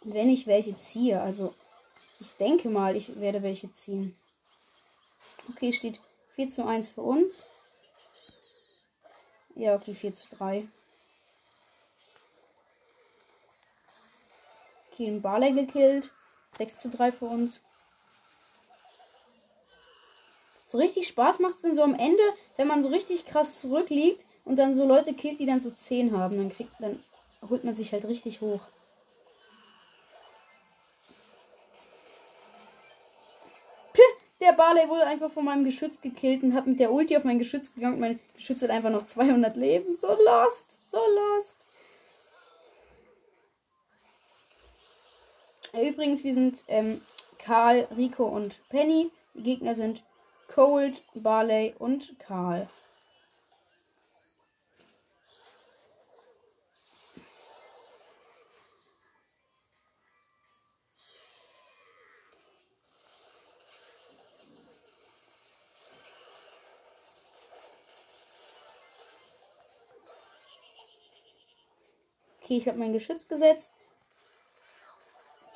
Wenn 0.04 0.30
ich 0.30 0.48
welche 0.48 0.78
ziehe, 0.78 1.20
also 1.20 1.54
ich 2.22 2.34
denke 2.38 2.70
mal, 2.70 2.96
ich 2.96 3.20
werde 3.20 3.44
welche 3.44 3.72
ziehen. 3.74 4.16
Okay, 5.50 5.72
steht 5.72 6.00
4 6.36 6.50
zu 6.50 6.66
1 6.66 6.90
für 6.90 7.02
uns. 7.02 7.44
Ja, 9.56 9.76
okay, 9.76 9.94
4 9.94 10.16
zu 10.16 10.36
3. 10.36 10.68
Okay, 14.92 15.08
ein 15.08 15.22
Barley 15.22 15.54
gekillt. 15.54 16.12
6 16.58 16.80
zu 16.80 16.90
3 16.90 17.12
für 17.12 17.26
uns. 17.26 17.62
So 20.66 20.78
richtig 20.78 21.08
Spaß 21.08 21.40
macht 21.40 21.58
es 21.58 21.62
dann 21.62 21.76
so 21.76 21.84
am 21.84 21.96
Ende, 21.96 22.24
wenn 22.58 22.68
man 22.68 22.82
so 22.82 22.90
richtig 22.90 23.26
krass 23.26 23.62
zurückliegt 23.62 24.26
und 24.46 24.58
dann 24.58 24.74
so 24.74 24.86
Leute 24.86 25.14
killt, 25.14 25.40
die 25.40 25.46
dann 25.46 25.62
so 25.62 25.72
10 25.72 26.18
haben. 26.18 26.38
Dann 26.38 26.50
kriegt, 26.50 26.72
dann 26.80 27.04
holt 27.50 27.64
man 27.64 27.76
sich 27.76 27.94
halt 27.94 28.06
richtig 28.06 28.42
hoch. 28.42 28.62
Der 34.46 34.54
Barley 34.54 34.88
wurde 34.88 35.08
einfach 35.08 35.32
von 35.32 35.44
meinem 35.44 35.66
Geschütz 35.66 36.00
gekillt 36.02 36.44
und 36.44 36.54
hat 36.54 36.68
mit 36.68 36.80
der 36.80 36.92
Ulti 36.92 37.18
auf 37.18 37.24
mein 37.24 37.40
Geschütz 37.40 37.74
gegangen. 37.74 38.00
Mein 38.00 38.20
Geschütz 38.36 38.62
hat 38.62 38.70
einfach 38.70 38.92
noch 38.92 39.08
200 39.08 39.56
Leben. 39.56 39.98
So 39.98 40.10
lost. 40.10 40.80
So 40.92 41.00
lost. 41.00 41.58
Übrigens, 45.74 46.24
wir 46.24 46.36
sind 46.36 46.64
ähm, 46.68 47.02
Karl, 47.40 47.88
Rico 47.98 48.26
und 48.26 48.60
Penny. 48.70 49.10
Die 49.34 49.42
Gegner 49.42 49.74
sind 49.74 50.04
Cold, 50.54 51.02
Barley 51.16 51.74
und 51.80 52.20
Karl. 52.20 52.70
Okay, 72.46 72.58
ich 72.58 72.68
habe 72.68 72.78
mein 72.78 72.94
Geschütz 72.94 73.28
gesetzt. 73.28 73.74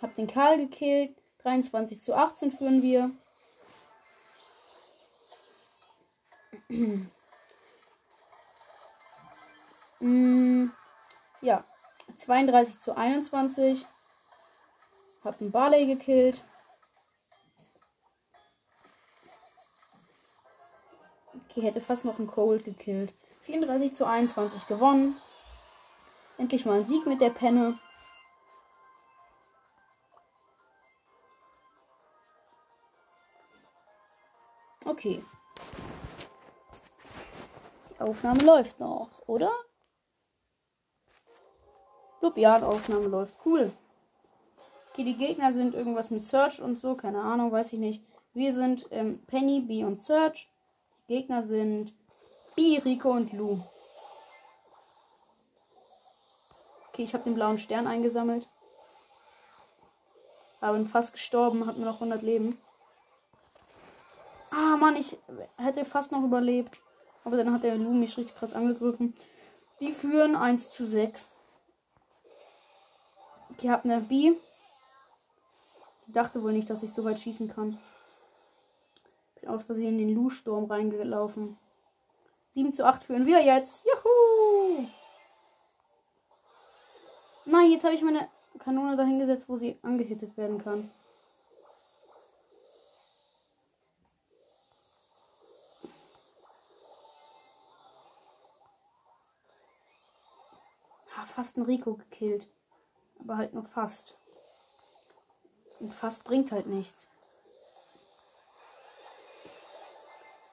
Hab 0.01 0.15
den 0.15 0.25
Karl 0.25 0.57
gekillt. 0.57 1.15
23 1.43 2.01
zu 2.01 2.15
18 2.15 2.51
führen 2.51 2.81
wir. 2.81 3.11
mm, 9.99 10.69
ja, 11.41 11.63
32 12.15 12.79
zu 12.79 12.97
21. 12.97 13.85
Hab 15.23 15.39
einen 15.39 15.51
Barley 15.51 15.85
gekillt. 15.85 16.43
Okay, 21.51 21.61
hätte 21.61 21.81
fast 21.81 22.03
noch 22.03 22.17
einen 22.17 22.31
Cold 22.31 22.65
gekillt. 22.65 23.13
34 23.43 23.93
zu 23.93 24.07
21 24.07 24.65
gewonnen. 24.65 25.21
Endlich 26.39 26.65
mal 26.65 26.79
ein 26.79 26.85
Sieg 26.85 27.05
mit 27.05 27.19
der 27.19 27.31
Penne. 27.31 27.77
Okay. 34.85 35.23
Die 37.89 38.01
Aufnahme 38.01 38.41
läuft 38.43 38.79
noch, 38.79 39.09
oder? 39.27 39.51
Blub, 42.21 42.37
ja, 42.37 42.57
die 42.57 42.65
Aufnahme 42.65 43.07
läuft. 43.07 43.35
Cool. 43.45 43.73
Okay, 44.91 45.03
die 45.03 45.17
Gegner 45.17 45.51
sind 45.51 45.75
irgendwas 45.75 46.09
mit 46.09 46.23
Search 46.23 46.61
und 46.61 46.79
so, 46.79 46.95
keine 46.95 47.21
Ahnung, 47.21 47.51
weiß 47.51 47.73
ich 47.73 47.79
nicht. 47.79 48.03
Wir 48.33 48.53
sind 48.53 48.87
ähm, 48.91 49.21
Penny, 49.27 49.59
B 49.59 49.83
und 49.83 49.99
Search. 49.99 50.49
Die 51.07 51.15
Gegner 51.15 51.43
sind 51.43 51.93
B, 52.55 52.79
Rico 52.79 53.11
und 53.11 53.33
Lou. 53.33 53.61
Okay, 56.99 57.05
ich 57.05 57.13
habe 57.13 57.23
den 57.23 57.35
blauen 57.35 57.57
Stern 57.57 57.87
eingesammelt. 57.87 58.45
Aber 60.59 60.77
bin 60.77 60.85
fast 60.85 61.13
gestorben, 61.13 61.65
hat 61.65 61.77
mir 61.77 61.85
noch 61.85 62.01
100 62.01 62.21
Leben. 62.21 62.59
Ah, 64.51 64.75
Mann, 64.75 64.97
ich 64.97 65.17
hätte 65.55 65.85
fast 65.85 66.11
noch 66.11 66.25
überlebt. 66.25 66.81
Aber 67.23 67.37
dann 67.37 67.53
hat 67.53 67.63
der 67.63 67.77
Lou 67.77 67.93
mich 67.93 68.17
richtig 68.17 68.35
krass 68.35 68.53
angegriffen. 68.53 69.15
Die 69.79 69.93
führen 69.93 70.35
1 70.35 70.71
zu 70.71 70.85
6. 70.85 71.37
Ich 73.59 73.69
habe 73.69 73.85
eine 73.85 74.01
B. 74.01 74.33
Ich 76.05 76.13
dachte 76.13 76.43
wohl 76.43 76.51
nicht, 76.51 76.69
dass 76.69 76.83
ich 76.83 76.91
so 76.91 77.05
weit 77.05 77.21
schießen 77.21 77.47
kann. 77.47 77.79
Bin 79.39 79.49
aus 79.49 79.63
Versehen 79.63 79.97
in 79.99 80.09
den 80.09 80.15
Lu-Sturm 80.15 80.65
reingelaufen. 80.65 81.57
7 82.49 82.73
zu 82.73 82.85
8 82.85 83.05
führen 83.05 83.25
wir 83.25 83.41
jetzt. 83.41 83.85
Juhu! 83.85 84.28
Nein, 87.59 87.71
jetzt 87.71 87.83
habe 87.83 87.93
ich 87.93 88.01
meine 88.01 88.29
Kanone 88.59 88.95
dahingesetzt, 88.95 89.49
wo 89.49 89.57
sie 89.57 89.77
angehittet 89.81 90.37
werden 90.37 90.63
kann. 90.63 90.89
Ha, 101.17 101.25
fast 101.25 101.57
ein 101.57 101.63
Rico 101.63 101.95
gekillt. 101.95 102.47
Aber 103.19 103.35
halt 103.35 103.53
nur 103.53 103.65
fast. 103.65 104.15
Und 105.81 105.93
fast 105.93 106.23
bringt 106.23 106.53
halt 106.53 106.67
nichts. 106.67 107.09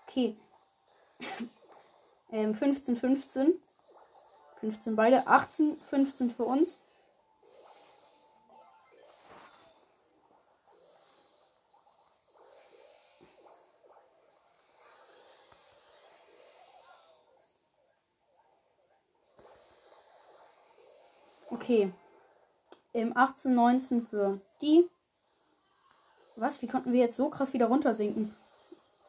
Okay. 0.09 0.37
ähm, 2.33 2.57
15, 2.57 2.97
15. 2.97 3.63
15 4.59 4.97
beide. 4.97 5.29
18, 5.29 5.79
15 5.89 6.31
für 6.33 6.43
uns. 6.43 6.81
Okay. 21.67 21.93
Im 22.93 23.17
18, 23.17 23.53
19 23.53 24.07
für 24.07 24.41
die. 24.63 24.89
Was? 26.37 26.63
Wie 26.63 26.69
konnten 26.69 26.93
wir 26.93 27.01
jetzt 27.01 27.17
so 27.17 27.29
krass 27.29 27.55
wieder 27.55 27.67
runtersinken? 27.67 28.37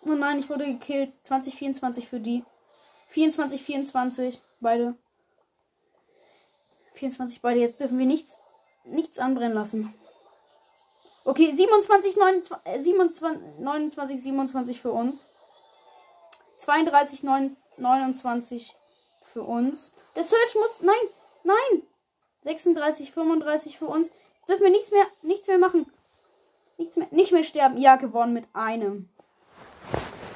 Oh 0.03 0.13
nein, 0.13 0.39
ich 0.39 0.49
wurde 0.49 0.65
gekillt. 0.65 1.13
20, 1.21 1.53
24 1.53 2.09
für 2.09 2.19
die. 2.19 2.43
24, 3.09 3.61
24. 3.61 4.41
Beide. 4.59 4.95
24 6.95 7.43
beide. 7.43 7.59
Jetzt 7.59 7.79
dürfen 7.79 7.99
wir 7.99 8.07
nichts, 8.07 8.39
nichts 8.85 9.19
anbrennen 9.19 9.53
lassen. 9.53 9.93
Okay, 11.25 11.51
27, 11.51 12.17
29, 12.17 12.83
27, 12.83 13.59
29, 13.59 14.23
27 14.23 14.81
für 14.81 14.91
uns. 14.93 15.27
32, 16.55 17.21
9, 17.21 17.55
29 17.77 18.75
für 19.31 19.43
uns. 19.43 19.93
Der 20.15 20.23
Search 20.23 20.55
muss. 20.55 20.81
Nein, 20.81 20.95
nein! 21.43 21.86
36, 22.47 23.11
35 23.11 23.77
für 23.77 23.87
uns. 23.87 24.11
Dürfen 24.47 24.63
wir 24.63 24.71
nichts 24.71 24.91
mehr, 24.91 25.05
nichts 25.21 25.47
mehr 25.47 25.57
machen. 25.57 25.91
Nichts 26.77 26.95
mehr, 26.95 27.07
nicht 27.11 27.33
mehr 27.33 27.43
sterben. 27.43 27.77
Ja, 27.77 27.97
gewonnen 27.97 28.33
mit 28.33 28.45
einem. 28.53 29.09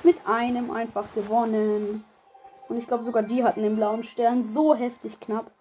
Mit 0.03 0.18
einem 0.26 0.72
einfach 0.72 1.14
gewonnen. 1.16 2.03
Und 2.68 2.78
ich 2.78 2.88
glaube, 2.88 3.03
sogar 3.03 3.24
die 3.24 3.43
hatten 3.43 3.62
den 3.62 3.78
blauen 3.78 4.03
Stern. 4.03 4.43
So 4.43 4.76
heftig 4.76 5.20
knapp. 5.22 5.51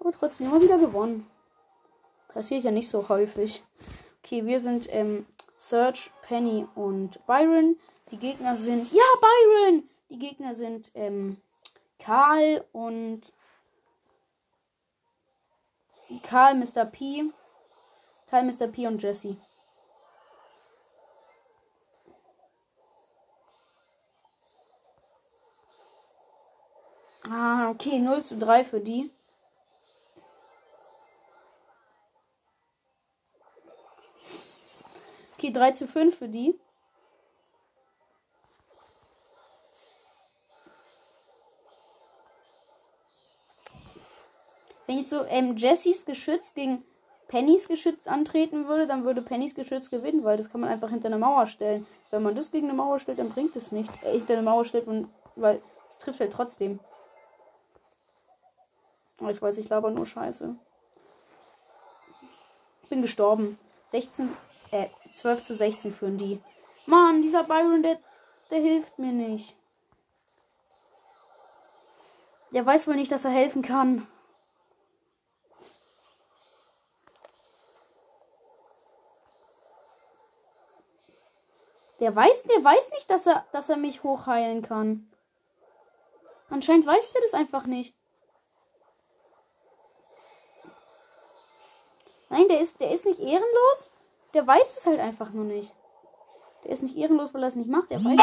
Aber 0.00 0.12
trotzdem 0.12 0.46
immer 0.46 0.62
wieder 0.62 0.78
gewonnen. 0.78 1.28
Passiert 2.28 2.64
ja 2.64 2.70
nicht 2.70 2.88
so 2.88 3.08
häufig. 3.08 3.62
Okay, 4.24 4.46
wir 4.46 4.60
sind 4.60 4.88
ähm, 4.90 5.26
Serge, 5.56 6.10
Penny 6.22 6.66
und 6.74 7.24
Byron. 7.26 7.76
Die 8.10 8.16
Gegner 8.16 8.56
sind. 8.56 8.92
Ja, 8.92 9.02
Byron! 9.20 9.88
Die 10.08 10.18
Gegner 10.18 10.54
sind 10.54 10.90
ähm, 10.94 11.36
Karl 11.98 12.64
und. 12.72 13.32
Karl, 16.22 16.54
Mr. 16.54 16.84
P. 16.84 17.32
Karl, 18.30 18.44
Mr. 18.44 18.66
P 18.68 18.86
und 18.86 19.02
Jesse. 19.02 19.36
Ah, 27.30 27.68
okay, 27.70 27.98
0 27.98 28.22
zu 28.24 28.38
3 28.38 28.64
für 28.64 28.80
die. 28.80 29.10
Okay, 35.34 35.52
3 35.52 35.72
zu 35.72 35.86
5 35.86 36.18
für 36.18 36.28
die. 36.28 36.58
Wenn 44.86 44.97
so 45.08 45.24
ähm, 45.24 45.56
Jessys 45.56 46.04
Geschütz 46.04 46.54
gegen 46.54 46.84
Pennys 47.28 47.68
Geschütz 47.68 48.08
antreten 48.08 48.68
würde, 48.68 48.86
dann 48.86 49.04
würde 49.04 49.20
Pennys 49.20 49.54
Geschütz 49.54 49.90
gewinnen, 49.90 50.24
weil 50.24 50.38
das 50.38 50.50
kann 50.50 50.62
man 50.62 50.70
einfach 50.70 50.90
hinter 50.90 51.08
eine 51.08 51.18
Mauer 51.18 51.46
stellen. 51.46 51.86
Wenn 52.10 52.22
man 52.22 52.34
das 52.34 52.50
gegen 52.50 52.68
eine 52.68 52.76
Mauer 52.76 52.98
stellt, 52.98 53.18
dann 53.18 53.28
bringt 53.28 53.54
es 53.54 53.70
nichts. 53.70 53.94
Äh, 54.02 54.12
hinter 54.12 54.34
eine 54.34 54.42
Mauer 54.42 54.64
stellt 54.64 54.86
man, 54.86 55.10
weil 55.36 55.60
es 55.88 55.98
trifft 55.98 56.20
halt 56.20 56.32
trotzdem. 56.32 56.80
Aber 59.20 59.30
ich 59.30 59.42
weiß, 59.42 59.58
ich 59.58 59.68
laber 59.68 59.90
nur 59.90 60.06
Scheiße. 60.06 60.56
Bin 62.88 63.02
gestorben. 63.02 63.58
16, 63.88 64.30
äh, 64.70 64.86
12 65.14 65.42
zu 65.42 65.54
16 65.54 65.92
führen 65.92 66.18
die. 66.18 66.40
Mann, 66.86 67.20
dieser 67.20 67.44
Byron, 67.44 67.82
der, 67.82 67.98
der 68.50 68.60
hilft 68.60 68.98
mir 68.98 69.12
nicht. 69.12 69.54
Der 72.52 72.64
weiß 72.64 72.86
wohl 72.86 72.96
nicht, 72.96 73.12
dass 73.12 73.26
er 73.26 73.30
helfen 73.30 73.60
kann. 73.60 74.06
Der 82.08 82.16
weiß, 82.16 82.44
der 82.44 82.64
weiß 82.64 82.92
nicht, 82.92 83.10
dass 83.10 83.26
er, 83.26 83.44
dass 83.52 83.68
er 83.68 83.76
mich 83.76 84.02
hochheilen 84.02 84.62
kann. 84.62 85.12
Anscheinend 86.48 86.86
weiß 86.86 87.12
der 87.12 87.20
das 87.20 87.34
einfach 87.34 87.66
nicht. 87.66 87.94
Nein, 92.30 92.48
der 92.48 92.60
ist, 92.60 92.80
der 92.80 92.92
ist 92.92 93.04
nicht 93.04 93.20
ehrenlos. 93.20 93.92
Der 94.32 94.46
weiß 94.46 94.78
es 94.78 94.86
halt 94.86 95.00
einfach 95.00 95.34
nur 95.34 95.44
nicht. 95.44 95.74
Der 96.64 96.70
ist 96.70 96.82
nicht 96.82 96.96
ehrenlos, 96.96 97.34
weil 97.34 97.42
er 97.42 97.48
es 97.48 97.56
nicht 97.56 97.68
macht. 97.68 97.90
Der 97.90 98.02
weiß. 98.02 98.18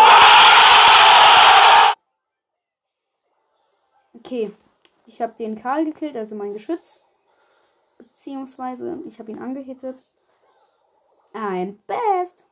Okay. 4.15 4.51
Ich 5.05 5.21
habe 5.21 5.33
den 5.37 5.61
Karl 5.61 5.85
gekillt, 5.85 6.17
also 6.17 6.33
mein 6.33 6.53
Geschütz. 6.53 7.03
Beziehungsweise, 7.99 8.97
ich 9.05 9.19
habe 9.19 9.29
ihn 9.29 9.37
angehittet. 9.37 10.01
Ein 11.33 11.77
Best. 11.85 12.45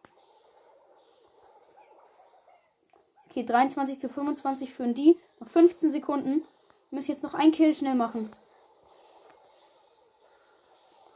Okay, 3.33 3.43
23 3.43 3.99
zu 3.99 4.09
25 4.09 4.71
führen 4.75 4.93
die. 4.93 5.17
Noch 5.39 5.49
15 5.49 5.89
Sekunden. 5.89 6.45
Wir 6.91 6.97
müssen 6.97 7.09
jetzt 7.09 7.23
noch 7.23 7.33
ein 7.33 7.51
Kill 7.51 7.73
schnell 7.73 7.95
machen. 7.95 8.31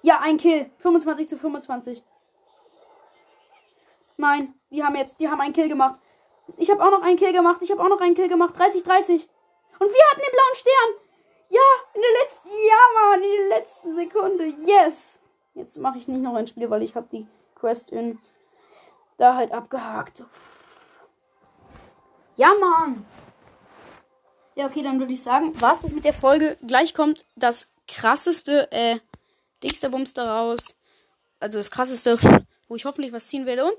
Ja, 0.01 0.19
ein 0.21 0.37
Kill. 0.37 0.71
25 0.79 1.29
zu 1.29 1.37
25. 1.37 2.01
Nein, 4.17 4.55
die 4.71 4.83
haben 4.83 4.95
jetzt, 4.95 5.19
die 5.19 5.29
haben 5.29 5.39
einen 5.41 5.53
Kill 5.53 5.69
gemacht. 5.69 5.99
Ich 6.57 6.71
habe 6.71 6.83
auch 6.83 6.89
noch 6.89 7.03
einen 7.03 7.17
Kill 7.17 7.33
gemacht. 7.33 7.61
Ich 7.61 7.69
habe 7.69 7.83
auch 7.83 7.89
noch 7.89 8.01
einen 8.01 8.15
Kill 8.15 8.29
gemacht. 8.29 8.57
30, 8.57 8.81
30. 8.81 9.29
Und 9.77 9.87
wir 9.87 10.09
hatten 10.09 10.21
den 10.21 10.31
blauen 10.31 10.55
Stern. 10.55 11.07
Ja, 11.49 11.61
in 11.93 12.01
der 12.01 12.23
letzten, 12.23 12.49
ja, 12.49 12.99
Mann, 12.99 13.21
in 13.21 13.49
der 13.49 13.59
letzten 13.59 13.95
Sekunde. 13.95 14.45
Yes. 14.65 15.19
Jetzt 15.53 15.77
mache 15.77 15.99
ich 15.99 16.07
nicht 16.07 16.23
noch 16.23 16.33
ein 16.33 16.47
Spiel, 16.47 16.67
weil 16.71 16.81
ich 16.81 16.95
habe 16.95 17.07
die 17.11 17.27
Quest 17.53 17.91
in 17.91 18.17
da 19.17 19.35
halt 19.35 19.51
abgehakt. 19.51 20.23
Ja, 22.37 22.53
Mann. 22.59 23.05
Ja, 24.55 24.67
okay, 24.67 24.83
dann 24.83 24.99
würde 24.99 25.13
ich 25.13 25.21
sagen, 25.21 25.51
was 25.59 25.81
das 25.81 25.91
mit 25.91 26.05
der 26.05 26.13
Folge. 26.13 26.57
Gleich 26.65 26.93
kommt 26.93 27.25
das 27.35 27.67
krasseste, 27.87 28.71
äh, 28.71 28.99
Dingsterbums 29.63 30.13
daraus. 30.13 30.75
Also 31.39 31.57
das 31.57 31.71
krasseste, 31.71 32.19
wo 32.67 32.75
ich 32.75 32.85
hoffentlich 32.85 33.11
was 33.11 33.27
ziehen 33.27 33.45
werde. 33.47 33.65
Und 33.65 33.73